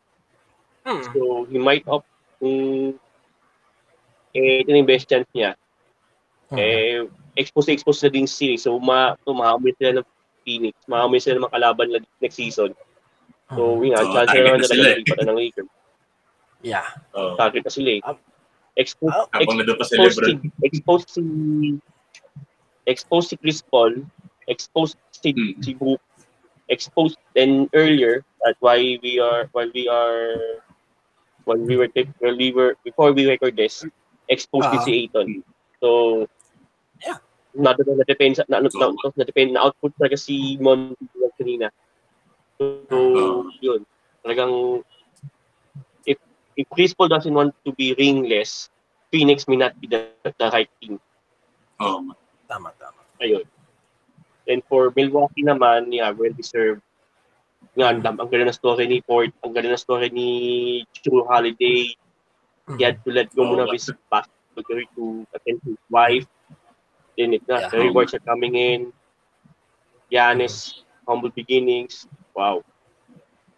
[0.85, 1.05] Mm.
[1.15, 2.05] So, he might opt
[2.43, 2.93] kung
[4.35, 5.55] eh, ito yung best chance niya.
[6.51, 6.59] Mm.
[6.59, 6.99] Eh,
[7.39, 8.67] expose na expose na din series.
[8.67, 10.07] So, ma, so mahamoy sila ng
[10.43, 10.75] Phoenix.
[10.91, 12.75] Mahamoy sila ng mga kalaban na next season.
[13.55, 15.25] So, yun nga, Oo, chance na naman na eh.
[15.25, 15.71] ng Lakers.
[16.67, 16.89] Yeah.
[17.15, 17.39] Oo.
[17.39, 18.03] Target na sila eh.
[18.75, 18.81] Ah.
[18.83, 20.39] Expose, Ah, Habang nandun pa si expose Lebron.
[20.43, 21.23] si,
[22.85, 24.03] expose si, Chris Paul,
[24.51, 25.63] expose si, Hmm.
[25.63, 26.03] si Book,
[26.69, 30.37] expose then earlier at why we are while we are
[31.45, 31.89] when we were
[32.25, 33.85] when we were before we record this
[34.33, 34.81] exposed Ah.
[34.81, 35.45] si Aiton
[35.81, 36.25] so
[37.05, 37.21] Yeah.
[37.53, 40.97] na na depend na, na, na, na depend na output talaga si Mon
[41.37, 41.69] kanina
[42.57, 43.53] so, Oo.
[43.61, 43.85] yun
[44.25, 44.81] talagang
[46.57, 48.71] if Chris Paul doesn't want to be ringless
[49.11, 50.99] Phoenix may not be the, the right team
[51.83, 52.15] Oo.
[52.47, 53.01] Tama, tama.
[53.19, 53.43] Ayun.
[54.45, 56.85] And for Milwaukee naman, yeah, well deserved.
[57.75, 60.29] Nga, ang, dam- ang ganda ng story ni Ford, ang ganda ng story ni
[61.01, 61.97] Drew Holiday.
[62.69, 62.77] Mm.
[62.77, 65.85] He had to let go Oo, muna of his basketball career to attend to his
[65.89, 66.29] wife.
[67.17, 67.71] Then it na, Yeah.
[67.73, 68.93] the rewards are coming in.
[70.13, 72.07] Giannis, humble beginnings.
[72.37, 72.63] Wow.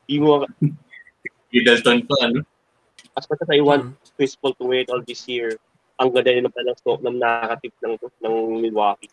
[0.07, 0.47] Di mo,
[1.53, 2.47] Middleton pa, ano?
[3.17, 3.93] As much as I want Mm.
[4.17, 5.57] Chris Paul to win all this year,
[5.97, 9.09] ang ganda rin naman ng stock ng nakakatip ng, ng Milwaukee.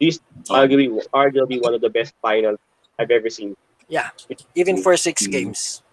[0.00, 2.58] This arguably, arguably one of the best finals
[2.98, 3.54] I've ever seen.
[4.56, 5.32] Even for six Mm.
[5.32, 5.84] games.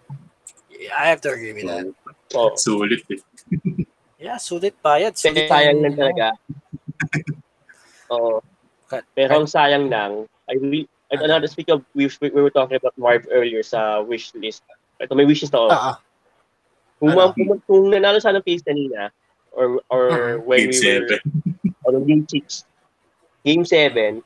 [0.72, 1.92] Yeah, I have to agree with that.
[2.32, 3.20] So, Sulit eh.
[4.16, 5.12] Yeah, sulit bayad.
[5.16, 6.26] Pero Sulit sayang ang- lang talaga.
[8.16, 8.40] Oo.
[8.88, 9.04] Cut.
[9.14, 12.94] Pero ang sayang lang, I re- at another speak of we, we were talking about
[12.96, 14.62] Marv earlier sa wish list.
[14.98, 15.68] Ito may wishes na ako.
[15.70, 15.96] Ah, ah.
[17.00, 17.32] Kung, ano?
[17.32, 19.08] kung, kung nanalo sana ng Pace kanina,
[19.50, 21.20] or or when Game we were seven.
[21.88, 22.64] on game 6,
[23.42, 24.20] game 7,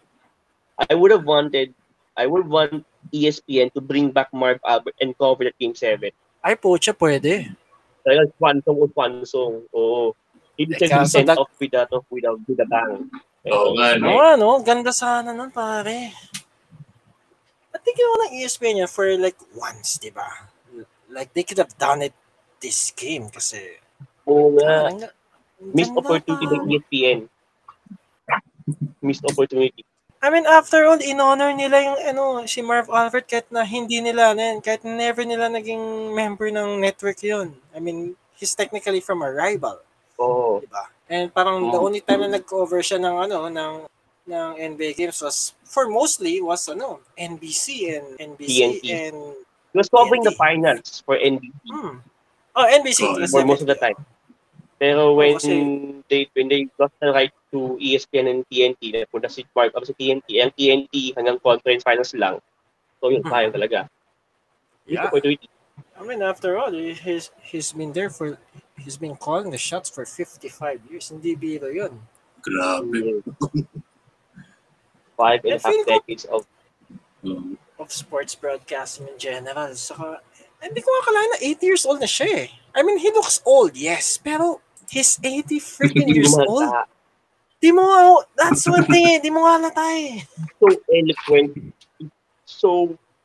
[0.91, 1.71] I would have wanted,
[2.19, 6.11] I would want ESPN to bring back Marv Albert and cover that game 7.
[6.43, 7.55] Ay, po siya, pwede.
[8.03, 9.55] Talagang kwansong o kwansong.
[9.73, 10.13] Oo.
[10.59, 13.07] Hindi Eh, siya kaso send that- off with that, with a, with a bang.
[13.49, 14.07] Oo nga, no?
[14.13, 16.11] Oo, ano, ganda sana nun, pare.
[17.71, 20.27] At di ginawa ng ESPN niya for like once, di ba?
[21.09, 22.15] Like, they could have done it
[22.65, 23.61] this game kasi
[24.25, 24.89] Oo nga.
[25.61, 26.73] Missed ganda, opportunity ng pare.
[26.81, 27.19] ESPN.
[29.05, 29.85] Missed opportunity.
[30.25, 34.33] I mean, after all, in-honor nila yung ano, si Marv Albert kahit na hindi nila,
[34.33, 37.53] na yun, kahit never nila naging member ng network yun.
[37.77, 39.85] I mean, he's technically from a rival,
[40.17, 40.65] Oo.
[40.65, 40.89] di ba?
[41.13, 41.85] And parang the Mm.
[41.85, 43.75] only time na nag-cover siya ng ano, ng
[44.25, 48.85] ng NBA games was for mostly was ano, NBC and NBC TNT.
[48.89, 49.19] and
[49.69, 50.41] He was covering the TNT.
[50.41, 52.01] finals for NBC hmm.
[52.55, 53.99] Oh, NBC Oh, was for most of the time.
[54.79, 59.47] Pero when kasi- they when they got the right to ESPN and TNT, napunta si
[59.55, 60.43] Mark up sa TNT.
[60.43, 62.39] Ang TNT hanggang conference finals lang.
[63.01, 63.31] So yun, Hmm.
[63.31, 63.87] sayang talaga.
[64.87, 65.09] Yeah.
[65.99, 68.39] I mean, after all, he- he's he's been there for
[68.79, 71.11] he's been calling the shots for 55 years.
[71.11, 72.03] Hindi biro 'yun.
[72.45, 73.23] Grabe.
[75.17, 76.43] Five and a I half feel ko- decades of
[77.25, 77.57] Oo.
[77.79, 79.71] of sports broadcasting in general.
[79.75, 80.21] Saka,
[80.65, 82.49] hindi ko akalain na 80 years old na siya eh.
[82.75, 84.19] I mean, he looks old, yes.
[84.19, 84.59] Pero,
[84.91, 86.71] he's 80 freaking Hindi years mo old.
[87.63, 88.01] Di mo nga,
[88.37, 89.19] that's one thing eh.
[89.23, 90.21] Di mo nga halata eh.
[90.61, 91.53] so eloquent.
[92.45, 92.69] So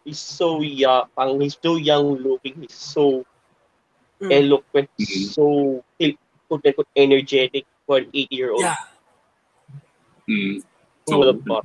[0.08, 1.12] he's so young.
[1.12, 2.64] Pang he's so young looking.
[2.64, 3.26] He's so
[4.20, 4.32] Mm.
[4.36, 4.92] eloquent.
[5.00, 5.32] Mhm.
[5.32, 5.44] So
[6.52, 8.68] quote unquote energetic for an 80 year old.
[8.68, 8.76] Yeah.
[10.28, 10.60] Mm.
[11.08, 11.64] Thought?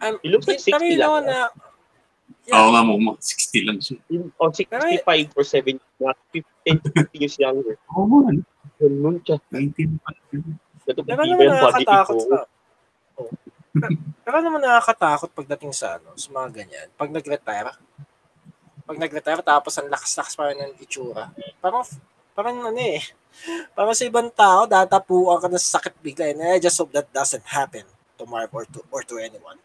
[0.00, 1.28] Um, He looks like 60 kami lang.
[1.28, 1.52] naman
[2.48, 3.96] na, Oo nga mo, mga 60 lang siya.
[4.36, 7.76] Or 65 or 70, not 15 to 50 years younger.
[7.96, 8.40] Oo nga, ano?
[8.76, 9.36] Ganun siya.
[9.48, 10.10] 19 pa.
[10.84, 12.24] Pero hindi naman nakakatakot ko.
[12.28, 12.38] sa,
[13.16, 13.32] oh.
[14.22, 16.88] pero naman nakakatakot pagdating sa ano, sa mga ganyan.
[16.94, 17.72] Pag nag-retire,
[18.84, 21.32] pag nag-retire tapos ang lakas-lakas pa rin ng itsura.
[21.64, 21.82] Parang,
[22.36, 23.00] parang ano eh,
[23.72, 26.30] parang sa ibang tao, datapuan ka ng sakit bigla.
[26.36, 27.88] And I just hope that doesn't happen
[28.20, 29.58] to Marv or to, or to anyone.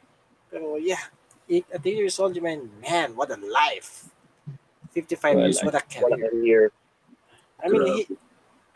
[0.48, 1.12] Pero yeah,
[1.50, 4.10] eight, at 8 years old, man, man, what a life.
[4.94, 6.30] 55 Well, years, what a career.
[6.30, 6.72] kang year.
[7.62, 8.08] I mean, he,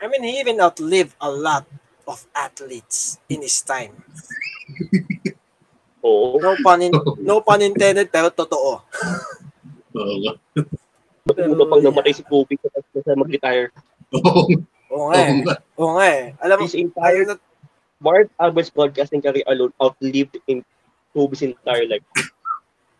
[0.00, 1.66] I mean, he even outlived a lot
[2.06, 3.96] of athletes in his time.
[6.04, 6.36] Oo.
[6.36, 6.92] No pun, in,
[7.24, 8.84] no pun intended, pero totoo.
[9.96, 10.36] Oo.
[11.24, 13.72] Una pang namatay si Kobe siya mag-retire.
[14.12, 14.52] Oo
[14.94, 15.32] Oo nga eh.
[15.80, 16.24] Oo nga eh.
[16.44, 17.34] Alam mo, His entire na,
[17.98, 20.60] Marv Albert's broadcasting career alone outlived in
[21.16, 22.04] Kobe's entire life.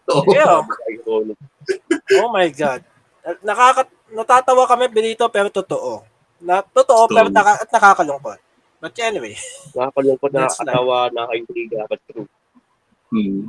[0.09, 0.61] Yeah.
[0.91, 1.39] Ironic.
[2.21, 2.85] Oh my God.
[3.41, 6.05] Nakaka, natatawa kami, Benito, pero totoo.
[6.45, 7.37] Na, totoo, pero Totoo.
[7.41, 8.41] naka, at nakakalungkot.
[8.85, 9.33] But anyway,
[9.73, 12.29] Nakakalungkot, That's nakakatawa, nakaka-intriga, but true.
[13.09, 13.49] Hmm.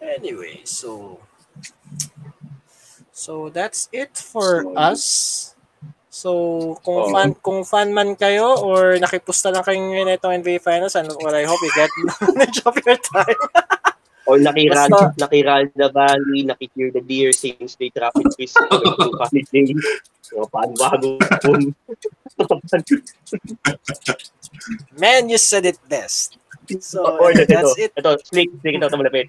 [0.00, 1.18] anyway, so,
[3.10, 5.54] so that's it for us.
[6.14, 7.10] So, kung Oo.
[7.10, 11.34] fan kung fan man kayo or nakipusta lang kayo ngayon itong NBA Finals, and well,
[11.34, 13.40] I hope you get knowledge of your time.
[14.26, 18.44] Or nakiral, Basta- nakiral na Valley, nakikir the deer since they traffic to
[19.20, 19.76] Family Day.
[20.32, 21.20] Mga panbago.
[24.98, 26.38] Man, you said it best.
[26.80, 27.92] So, Or ito, that's it.
[27.92, 29.28] ito, Slick, Slick, ito, ito malapit.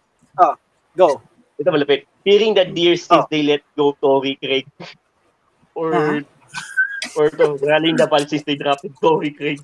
[0.96, 1.20] Go.
[1.60, 2.08] Ito malapit.
[2.24, 3.28] Fearing that deer since Oh.
[3.30, 4.64] they let go Tory Craig.
[5.76, 6.24] Or,
[7.20, 9.60] or to, rallying the Valley since they drafted Tory Craig.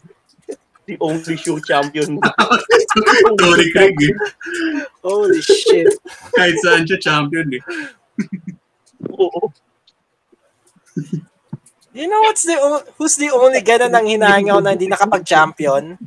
[0.85, 2.19] The only sure champion.
[3.39, 4.13] Tory Craig eh.
[5.01, 5.89] Holy shit.
[6.37, 7.63] Kahit saan siya champion eh.
[9.17, 9.49] Oo.
[11.91, 12.55] You know what's the
[12.95, 15.99] who's the only guy na nang hinahangaw na hindi nakapag-champion?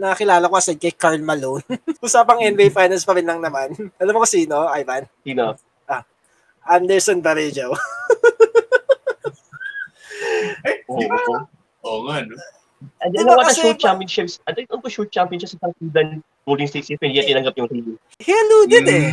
[0.00, 1.66] Nakakilala ko kasi kay Carl Malone.
[2.04, 3.76] Usapang NBA Finals pa rin lang naman.
[4.00, 5.04] Alam mo ko sino, Ivan?
[5.20, 5.58] Sino?
[6.68, 7.72] Anderson Barrejo.
[10.88, 11.34] Oo.
[11.88, 12.36] Oo nga no.
[13.02, 14.38] And Diba ano what kasi shoot championships?
[14.46, 17.88] Ano yung shoot championships sa Sudan Golden State Season, hindi niya tinanggap yung ring.
[18.16, 19.12] He eluded eh.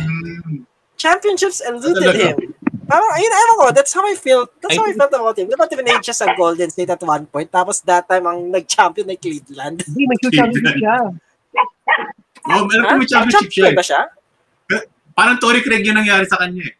[0.96, 2.56] Championships eluded him.
[2.86, 4.46] Parang, ayun, ewan ko, that's how I feel.
[4.62, 5.50] That's how I felt about him.
[5.50, 9.18] Diba even siya sa Golden State at one point, tapos that time ang nag-champion ay
[9.20, 9.84] Cleveland.
[9.84, 10.96] Hindi, may shoot championship siya.
[12.46, 12.90] Oh, meron Ha?
[12.94, 13.74] kami championship siya.
[13.74, 13.86] Ba eh.
[13.90, 14.02] siya?
[15.18, 16.74] Parang Tory Craig yung nangyari sa kanya eh.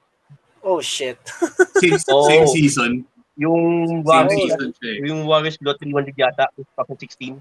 [0.63, 1.19] Oh, shit.
[1.83, 2.27] Same, Oo.
[2.31, 2.93] same season.
[3.35, 4.55] Yung Warriors,
[4.87, 5.03] eh.
[5.03, 6.47] yung Warriors Lottery 1 yata,
[6.79, 7.35] 2016.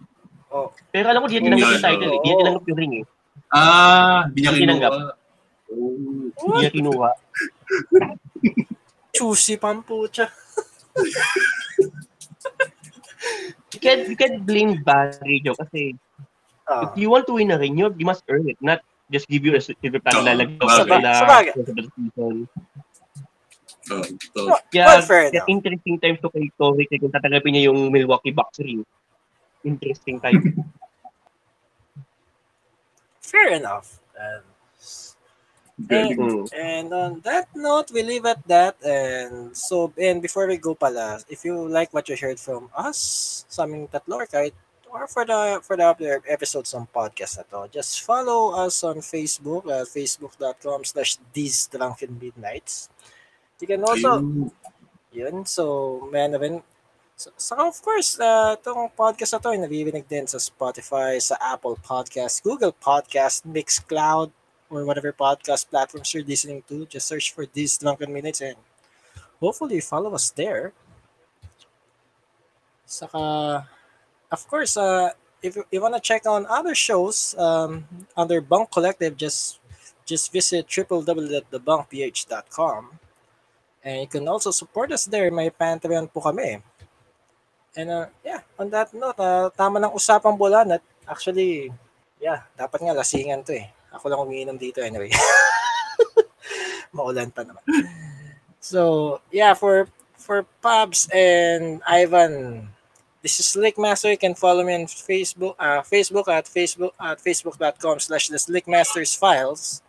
[0.56, 0.72] Oh.
[0.88, 2.20] Pero alam ko, di tinanggap yung title eh.
[2.24, 3.06] Di tinanggap yung ring eh.
[3.52, 4.92] Ah, hindi niya Hindi tinanggap.
[4.96, 5.12] kinuha.
[6.40, 7.10] Hindi niya kinuha.
[9.16, 10.28] Choosy pampucha.
[13.74, 15.96] You can, you can blame Barry Joe kasi
[16.66, 16.82] Oh.
[16.82, 18.58] if you want to win a ring, you, you must earn it.
[18.58, 20.26] Not just give you a silver Oo.
[20.26, 21.54] Sabag- sa na sabagay.
[21.54, 21.62] sa
[21.94, 22.36] season.
[23.86, 24.42] Oh, ito.
[24.74, 25.54] Kaya, Well, fair kaya enough.
[25.54, 28.82] interesting time to kay Torrey kung tatanggapin niya yung Milwaukee Bucks ring.
[29.66, 30.64] Interesting time.
[33.22, 34.00] Fair enough.
[34.14, 34.46] Um,
[35.76, 36.16] Galing.
[36.18, 36.48] mm.
[36.56, 38.80] And on that note, we leave at that.
[38.86, 43.44] And so, and before we go pala, if you like what you heard from us,
[43.50, 44.56] sa aming tatlo or kahit,
[44.88, 49.04] or for the for the other episodes on podcast na to, just follow us on
[49.04, 52.88] Facebook at facebook.com slash these drunken midnights.
[53.60, 54.52] You can also, Ayun.
[55.12, 56.64] yun, so, man, rin,
[57.16, 61.40] so, so of course, uh, itong podcast na to ay naririnig din sa Spotify, sa
[61.40, 64.32] Apple Podcast, Google Podcast, Mixcloud,
[64.70, 66.86] or whatever podcast platforms you're listening to.
[66.86, 68.58] Just search for these drunken minutes and
[69.40, 70.74] hopefully follow us there.
[72.86, 73.68] Saka,
[74.32, 75.10] of course, uh,
[75.42, 77.86] if you, want to check on other shows um,
[78.18, 79.60] under Bunk Collective, just
[80.06, 83.00] just visit www.thebunkph.com.
[83.86, 85.32] And you can also support us there.
[85.32, 86.62] May Patreon po kami.
[87.76, 91.72] And uh, yeah, on that note, uh, tama ng usapang bulan at actually,
[92.24, 93.68] yeah, dapat nga lasingan to eh.
[93.92, 95.12] Ako lang umiinom dito anyway.
[96.96, 97.64] Maulan pa naman.
[98.64, 102.68] So, yeah, for for Pabs and Ivan,
[103.22, 104.10] this is Slick Master.
[104.10, 109.14] You can follow me on Facebook, uh, Facebook at Facebook at facebook.com slash the Slickmasters
[109.14, 109.86] files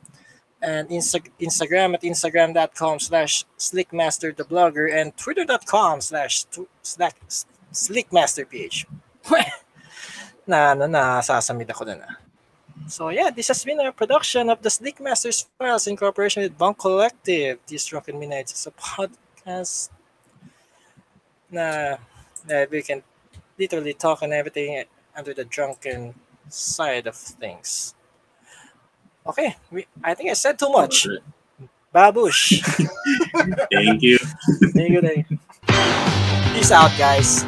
[0.63, 6.45] and Insta- Instagram at instagram.com slash slickmaster the blogger and twitter.com slash
[7.77, 9.53] tw- Master slickmasterph
[10.47, 12.17] na ano na sasamid ako na na ah.
[12.89, 16.57] so yeah this has been a production of the Slick Masters Files in cooperation with
[16.57, 19.91] Bunk Collective This Drunken Midnights is a podcast
[21.51, 21.99] na,
[22.47, 23.03] na we can
[23.59, 24.87] literally talk and everything
[25.19, 26.15] under the drunken
[26.49, 27.95] side of things
[29.27, 31.11] okay we, I think I said too much
[31.97, 32.61] Babush.
[33.73, 34.19] Thank you.
[34.75, 36.27] Thank you, thank you.
[36.57, 37.45] Peace out, guys.